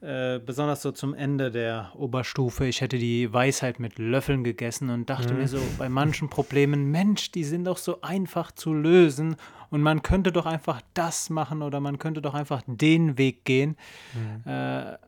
äh, 0.00 0.40
besonders 0.40 0.82
so 0.82 0.90
zum 0.90 1.14
Ende 1.14 1.52
der 1.52 1.92
Oberstufe, 1.94 2.66
ich 2.66 2.80
hätte 2.80 2.98
die 2.98 3.32
Weisheit 3.32 3.78
mit 3.78 3.98
Löffeln 3.98 4.42
gegessen 4.42 4.90
und 4.90 5.08
dachte 5.08 5.32
Mhm. 5.32 5.40
mir 5.40 5.48
so 5.48 5.60
bei 5.78 5.88
manchen 5.88 6.28
Problemen, 6.28 6.90
Mensch, 6.90 7.30
die 7.30 7.44
sind 7.44 7.66
doch 7.66 7.76
so 7.78 8.00
einfach 8.02 8.50
zu 8.50 8.74
lösen 8.74 9.36
und 9.70 9.80
man 9.80 10.02
könnte 10.02 10.32
doch 10.32 10.44
einfach 10.44 10.82
das 10.92 11.30
machen 11.30 11.62
oder 11.62 11.78
man 11.78 11.98
könnte 11.98 12.20
doch 12.20 12.34
einfach 12.34 12.62
den 12.66 13.16
Weg 13.16 13.44
gehen. 13.44 13.76
hm, 14.12 14.42
Äh, 14.52 14.98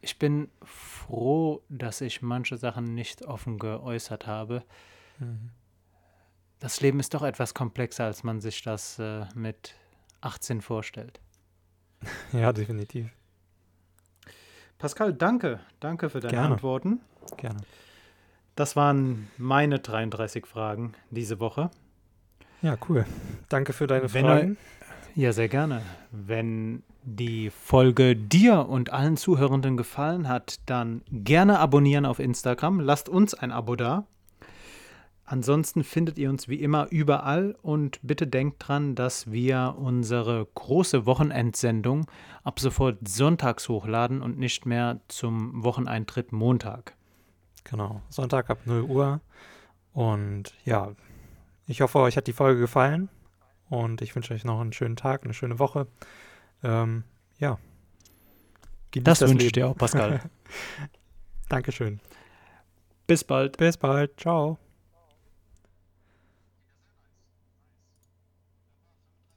ich 0.00 0.18
bin 0.18 0.50
froh, 0.62 1.62
dass 1.68 2.00
ich 2.00 2.22
manche 2.22 2.56
Sachen 2.56 2.94
nicht 2.94 3.24
offen 3.24 3.58
geäußert 3.58 4.26
habe. 4.26 4.62
hm. 5.18 5.50
Das 6.58 6.80
Leben 6.80 7.00
ist 7.00 7.12
doch 7.12 7.22
etwas 7.22 7.52
komplexer, 7.52 8.04
als 8.06 8.24
man 8.24 8.40
sich 8.40 8.62
das 8.62 8.98
äh, 8.98 9.26
mit 9.34 9.74
18 10.22 10.60
vorstellt. 10.60 11.20
Ja, 12.32 12.52
definitiv. 12.52 13.10
Pascal, 14.78 15.12
danke. 15.12 15.60
Danke 15.80 16.10
für 16.10 16.20
deine 16.20 16.32
Gerne. 16.32 16.54
Antworten. 16.54 17.00
Gerne. 17.36 17.60
Das 18.54 18.76
waren 18.76 19.30
meine 19.36 19.78
33 19.80 20.46
Fragen 20.46 20.92
diese 21.10 21.40
Woche. 21.40 21.70
Ja, 22.62 22.76
cool. 22.88 23.04
Danke 23.48 23.72
für 23.72 23.86
deine 23.86 24.12
Wenn 24.12 24.24
Fragen. 24.24 24.56
Ja, 25.16 25.32
sehr 25.32 25.48
gerne. 25.48 25.80
Wenn 26.12 26.82
die 27.02 27.48
Folge 27.48 28.14
dir 28.14 28.68
und 28.68 28.92
allen 28.92 29.16
Zuhörenden 29.16 29.78
gefallen 29.78 30.28
hat, 30.28 30.60
dann 30.66 31.00
gerne 31.10 31.58
abonnieren 31.58 32.04
auf 32.04 32.18
Instagram. 32.18 32.80
Lasst 32.80 33.08
uns 33.08 33.32
ein 33.32 33.50
Abo 33.50 33.76
da. 33.76 34.06
Ansonsten 35.24 35.84
findet 35.84 36.18
ihr 36.18 36.28
uns 36.28 36.48
wie 36.48 36.56
immer 36.56 36.88
überall 36.90 37.56
und 37.62 37.98
bitte 38.02 38.26
denkt 38.26 38.68
dran, 38.68 38.94
dass 38.94 39.32
wir 39.32 39.76
unsere 39.78 40.46
große 40.54 41.06
Wochenendsendung 41.06 42.10
ab 42.44 42.60
sofort 42.60 43.08
sonntags 43.08 43.70
hochladen 43.70 44.20
und 44.20 44.38
nicht 44.38 44.66
mehr 44.66 45.00
zum 45.08 45.64
Wocheneintritt 45.64 46.32
Montag. 46.32 46.94
Genau. 47.64 48.02
Sonntag 48.10 48.50
ab 48.50 48.58
0 48.66 48.82
Uhr. 48.82 49.22
Und 49.94 50.52
ja, 50.66 50.92
ich 51.66 51.80
hoffe, 51.80 52.00
euch 52.00 52.18
hat 52.18 52.26
die 52.26 52.34
Folge 52.34 52.60
gefallen. 52.60 53.08
Und 53.68 54.02
ich 54.02 54.14
wünsche 54.14 54.34
euch 54.34 54.44
noch 54.44 54.60
einen 54.60 54.72
schönen 54.72 54.96
Tag, 54.96 55.24
eine 55.24 55.34
schöne 55.34 55.58
Woche. 55.58 55.86
Ähm, 56.62 57.04
ja. 57.38 57.58
Genießt 58.92 59.22
Das, 59.22 59.28
wünsche 59.28 59.46
ich 59.46 59.52
dir 59.52 59.68
auch, 59.68 59.76
Pascal. 59.76 60.20
Dankeschön. 61.48 62.00
Bis 63.06 63.24
bald. 63.24 63.56
Bis 63.56 63.76
bald. 63.76 64.18
Ciao. 64.20 64.58